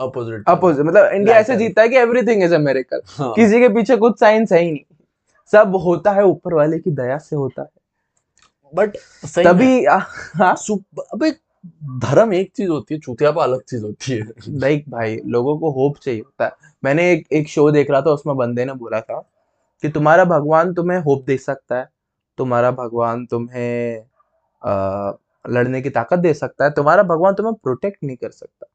अपोजिट 0.00 0.48
अपोजिट 0.48 0.86
मतलब 0.86 1.12
इंडिया 1.12 1.36
ऐसे. 1.36 1.56
जीता 1.56 1.82
है 1.82 1.88
कि 1.88 1.96
एवरीथिंग 1.96 2.42
इज़ 2.42 2.54
अ 2.54 2.58
मिरेकल 2.58 3.00
हाँ। 3.06 3.32
किसी 3.36 3.60
के 3.60 3.68
पीछे 3.68 3.96
कुछ 3.96 4.20
साइंस 4.20 4.52
है 4.52 4.60
ही 4.62 4.70
नहीं. 4.70 4.84
सब 5.52 5.76
होता 5.76 6.10
है 6.10 6.24
ऊपर 6.24 6.54
वाले 6.54 6.78
की 6.78 6.90
दया 6.90 7.18
से 7.18 7.36
होता 7.36 7.62
है. 7.62 7.68
बट 8.74 8.96
तभी 9.36 9.84
हाँ? 9.84 10.54
अबे 11.12 11.30
धर्म 11.98 12.34
एक 12.34 12.52
चीज़ 12.56 12.68
होती 12.68 12.94
है 12.94 13.00
चूतियापा 13.00 13.42
अलग 13.42 13.62
चीज़ 13.62 13.84
होती 13.84 14.12
है. 14.12 14.26
लाइक 14.48 14.84
भाई 14.88 15.20
लोगों 15.26 15.58
को 15.58 15.70
होप 15.70 15.96
चाहिए 15.96 16.20
होता 16.20 16.44
है. 16.44 16.52
मैंने 16.84 17.12
एक 17.12 17.26
एक 17.32 17.48
शो 17.48 17.70
देख 17.70 17.90
रहा 17.90 18.00
था 18.00 18.10
उसमें 18.10 18.36
बंदे 18.36 18.64
ने 18.64 18.72
बोला 18.72 19.00
था 19.00 19.30
कि 19.82 19.88
तुम्हारा 19.88 20.24
भगवान 20.24 20.74
तुम्हें 20.74 20.98
होप 20.98 21.24
दे 21.24 21.36
सकता 21.36 21.78
है. 21.78 21.88
तुम्हारा 22.38 22.70
भगवान 22.70 23.26
तुम्हें 23.26 24.04
आ, 24.64 25.12
लड़ने 25.48 25.82
की 25.82 25.90
ताकत 25.90 26.18
दे 26.18 26.34
सकता 26.34 26.64
है. 26.64 26.70
तुम्हारा 26.70 27.02
भगवान 27.02 27.34
तुम्हें 27.34 27.54
प्रोटेक्ट 27.54 28.04
नहीं 28.04 28.16
कर 28.16 28.30
सकता. 28.30 28.66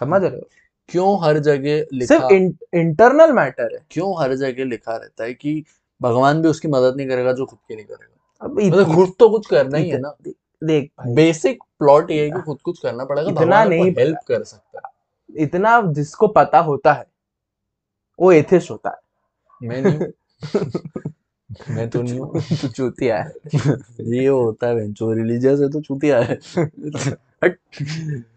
समझ 0.00 0.22
रहे 0.22 0.36
हो? 0.36 0.48
क्यों 0.88 1.24
हर 1.24 1.38
जगह 1.38 1.86
लिखा 1.92 2.18
सिर्फ़ 2.18 2.32
इंटरनल 2.76 3.32
मैटर 3.32 3.74
है। 3.74 3.86
क्यों 3.90 4.22
हर 4.22 4.34
जगह 4.34 4.64
लिखा 4.64 4.96
रहता 4.96 5.24
है 5.24 5.34
कि 5.34 5.64
भगवान 6.02 6.42
भी 6.42 6.48
उसकी 6.48 6.68
मदद 6.68 6.96
नहीं 6.96 7.08
करेगा 7.08 7.32
जो 7.32 7.46
खुद 7.46 7.58
की 7.68 7.76
नहीं 7.76 7.84
करेगा? 7.84 8.12
अब 8.40 8.60
मतलब 8.60 8.94
खुद 8.94 9.12
तो 9.18 9.28
कुछ 9.28 9.46
करना 9.46 9.78
ही 9.78 9.88
है 9.88 9.98
ना। 9.98 10.16
देख 10.64 10.90
बेसिक 11.06 11.62
प्लॉट 11.78 12.10
ये 12.10 12.24
है 12.24 12.30
कि 12.30 12.40
खुद 12.40 12.58
कुछ 12.64 12.78
करना 12.78 13.04
पड़ेगा 13.04 13.30
इतना 13.30 13.64
नहीं 13.64 13.90
हेल्प 13.90 14.18
कर 14.28 14.42
सकता 14.42 14.92
इतना 15.36 15.82
जिसको 15.82 16.28
पता 16.28 16.58
होता 16.58 16.92
है 16.92 17.06
वो 18.20 18.32
एथिस्ट 18.32 18.70
होता 18.70 18.90
है। 18.90 18.96
मैं 19.68 19.82
नहीं 19.82 19.98
मैं 21.76 21.90
तो 21.90 22.02
नहीं 22.02 22.20
हूँ। 22.20 22.40
तू 22.40 22.68
चूतिया 22.68 23.22
है। 23.22 23.32
ये 24.00 24.26
होता 24.26 24.66
है 24.66 24.86
रिलीजियस 25.02 25.60
है 25.60 25.70
तो 25.70 25.80
चूतिया 25.80 26.20
है। 26.20 26.38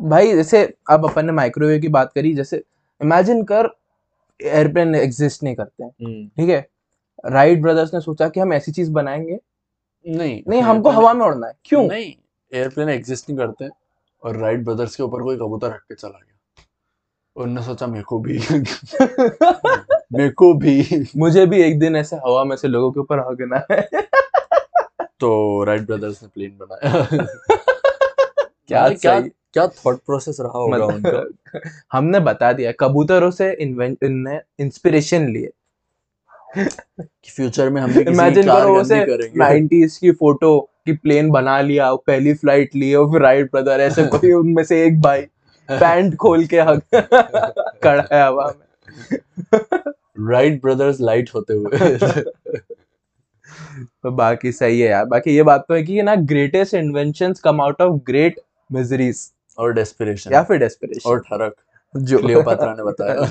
भाई 0.00 0.32
जैसे 0.32 0.74
अब 0.90 1.10
अपन 1.10 1.26
ने 1.26 1.32
माइक्रोवेव 1.32 1.80
की 1.80 1.88
बात 1.88 2.12
करी 2.12 2.34
जैसे 2.34 2.64
इमेजिन 3.02 3.44
कर 3.44 3.68
एयरप्लेन 4.42 4.94
एग्जिस्ट 4.94 5.42
नहीं 5.42 5.54
करते 5.54 5.84
हैं 5.84 5.90
हम्म, 5.90 6.28
ठीक 6.28 6.50
है? 6.50 6.68
राइट 7.26 7.62
ब्रदर्स 7.62 7.94
ने 7.94 8.00
सोचा 8.00 8.28
कि 8.28 8.40
हम 8.40 8.52
ऐसी 8.52 8.72
चीज़ 8.72 8.90
बनाएँगे। 8.90 9.38
नहीं 10.06 10.42
नहीं 10.48 10.62
हमको 10.62 10.90
हवा 10.90 11.12
में 11.12 11.26
उड़ना 11.26 11.46
है। 11.46 11.52
क्यों? 11.64 11.88
नहीं 11.88 12.14
एयरप्लेन 12.54 12.88
एग्जिस्ट 12.88 13.30
नहीं 13.30 13.38
करते 13.38 13.68
और 14.22 14.36
राइट 14.36 14.64
ब्रदर्स 14.64 14.96
के 14.96 15.02
ऊपर 15.02 15.22
कोई 15.22 15.36
कबूतर 15.36 15.68
रख 15.68 15.80
के 15.80 15.94
चला 15.94 16.18
गया। 16.18 16.28
उनने 17.36 17.62
सोचा 17.62 17.86
मेरे 17.86 18.04
को 18.04 18.18
भी। 18.18 18.38
मेरे 20.12 20.30
को 20.30 20.54
भी। 20.54 21.06
मुझे 21.16 21.46
भी 21.46 21.62
एक 21.62 21.78
दिन 21.78 21.96
ऐसे 21.96 22.16
हवा 22.16 22.44
में 22.44 22.56
से 22.56 22.68
लोगों 22.68 22.92
के 22.92 23.00
ऊपर 23.00 23.18
हगना 23.18 23.66
है। 23.70 23.88
तो 25.20 25.64
राइट 25.64 25.82
ब्रदर्स 25.82 26.22
ने 26.22 26.28
प्लेन 26.28 26.58
बनाया। 26.60 27.06
क्या 28.68 28.88
क्या 28.88 29.20
क्या 29.52 29.66
थॉट 29.66 29.96
प्रोसेस 29.96 30.36
रहा 30.40 30.58
होगा 30.58 30.86
उनका? 30.86 31.10
मतलब 31.10 31.34
हमने 31.92 32.20
बता 32.20 32.52
दिया 32.52 32.72
कबूतरों 32.72 33.30
से 33.30 33.52
इंस्पिरेशन 34.60 35.28
लिए। 35.28 35.50
कि 36.98 37.30
फ्यूचर 37.30 37.70
में 37.70 37.82
हम 37.82 37.90
इमेजिन 37.90 38.46
करो 38.46 38.80
उसे 38.80 39.06
करेंगे। 39.06 39.38
90s 39.38 39.98
की 39.98 40.10
फ़ोटो 40.10 40.60
की 40.60 40.92
प्लेन 40.92 41.30
बना 41.30 41.60
लिया 41.60 41.94
पहली 41.94 42.34
फ़्लाइट 42.34 42.70
लिए 42.74 42.94
और 42.94 43.12
फिर 43.12 43.20
राइट 43.20 43.52
ब्रदर 43.52 43.80
ऐसे 43.80 44.04
कोई 44.04 44.32
उनमें 44.42 44.64
से 44.64 44.86
एक 44.86 45.00
भाई 45.00 45.22
पैंट 45.70 46.16
खोल 46.16 46.46
के 46.46 46.60
हग 46.60 46.82
खड़ा 47.84 48.08
है 48.12 48.26
हवा 48.26 48.54
में। 48.58 48.90
राइट 50.30 50.62
ब्रदर्स 50.62 51.00
लाइट 51.00 51.30
होते 51.34 51.54
हुए। 51.54 51.96
तो 54.02 54.10
बाकी 54.10 54.52
सही 54.52 54.80
है 54.80 54.88
यार 54.90 55.04
बाकी 55.04 55.30
ये 55.30 55.42
बात 55.42 55.64
तो 55.68 55.74
है 55.74 55.82
कि 55.82 56.02
ना 56.02 56.14
greatest 56.14 56.74
inventions 56.74 57.40
come 57.40 57.60
out 57.60 57.82
of 57.82 58.00
great 58.06 58.40
miseries 58.72 59.32
और 59.58 59.72
डेस्पिरेशन 59.74 60.32
या 60.32 60.42
फिर 60.42 60.58
डेस्पिरेशन 60.58 61.10
और 61.10 61.20
ठरक 61.20 61.54
जो 61.94 62.18
क्लियोपात्रा 62.18 62.74
ने 62.74 62.82
बताया 62.82 63.24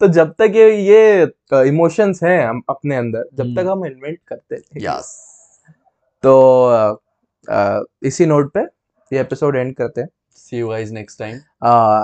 तो 0.00 0.08
जब 0.08 0.32
तक 0.38 0.52
ये 0.54 0.70
ये 0.76 1.68
इमोशंस 1.68 2.22
हैं 2.22 2.46
हम 2.46 2.62
अपने 2.68 2.96
अंदर 2.96 3.24
जब 3.34 3.54
तक 3.54 3.60
हम्म। 3.60 3.70
हम 3.70 3.86
इन्वेंट 3.86 4.18
करते 4.28 4.54
हैं 4.54 4.82
यस 4.82 5.12
तो 6.22 6.34
अ, 6.64 6.96
अ, 7.48 7.82
इसी 8.02 8.26
नोट 8.26 8.52
पे 8.52 8.60
ये 9.12 9.20
एपिसोड 9.20 9.56
एंड 9.56 9.74
करते 9.76 10.00
हैं 10.00 10.08
see 10.36 10.58
you 10.58 10.68
guys 10.68 10.90
next 10.90 11.18
time 11.18 11.38
uh, 11.62 12.02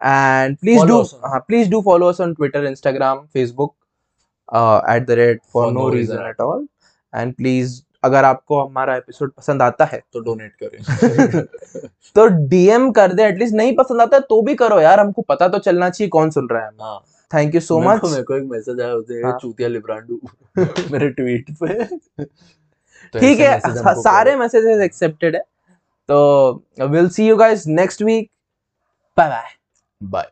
and 0.00 0.58
please 0.60 0.78
Follow 0.78 0.88
do 0.88 1.00
us 1.00 1.12
on- 1.14 1.30
uh, 1.30 1.40
please 1.40 1.68
do 1.68 1.78
follow 1.82 2.08
us 2.08 2.20
on 2.20 2.34
twitter 2.34 2.60
instagram 2.66 3.22
facebook 3.36 3.72
uh, 4.48 4.80
at 4.86 5.06
the 5.06 5.16
rate 5.16 5.40
for, 5.44 5.64
For 5.64 5.72
no, 5.72 5.80
no 5.80 5.88
reason, 5.88 6.18
reason. 6.18 6.28
at 6.28 6.40
all 6.40 6.66
and 7.12 7.34
please 7.34 7.80
अगर 8.02 8.24
आपको 8.24 8.60
हमारा 8.62 8.96
episode 8.96 9.32
पसंद 9.32 9.62
आता 9.62 9.84
है 9.84 10.02
तो 10.12 10.20
donate 10.20 10.52
करें। 10.62 11.44
तो 12.14 12.26
DM 12.48 12.90
कर 12.92 13.12
दे 13.12 13.24
एटलीस्ट 13.24 13.54
नहीं 13.54 13.76
पसंद 13.76 14.00
आता 14.00 14.18
तो 14.18 14.40
भी 14.42 14.54
करो 14.54 14.80
यार 14.80 15.00
हमको 15.00 15.22
पता 15.22 15.48
तो 15.48 15.58
चलना 15.58 15.90
चाहिए 15.90 16.08
कौन 16.08 16.30
सुन 16.30 16.48
रहा 16.48 16.64
है 16.64 16.70
हाँ। 16.80 16.98
थैंक 17.34 17.54
यू 17.54 17.60
सो 17.60 17.78
मच 17.80 18.04
मेरे 18.04 18.22
को 18.22 18.36
एक 18.36 18.44
मैसेज 18.44 18.80
आया 18.80 18.94
उसने 18.94 19.22
हाँ। 19.22 19.38
चूतिया 19.42 19.68
लिब्रांडू 19.68 20.20
मेरे 20.92 21.08
ट्वीट 21.10 21.50
पे। 21.62 21.84
तो 23.12 23.18
ठीक 23.18 23.40
है 23.40 23.58
हमको 23.58 24.02
सारे 24.02 24.36
मैसेजेस 24.36 24.80
एक्सेप्टेड 24.80 25.36
है। 25.36 25.42
तो 26.08 26.64
will 26.80 27.08
see 27.08 27.28
you 27.28 27.36
guys 27.36 27.66
next 27.66 28.02
week 28.02 28.30
bye 29.18 29.28
bye 29.28 29.44
bye 30.02 30.30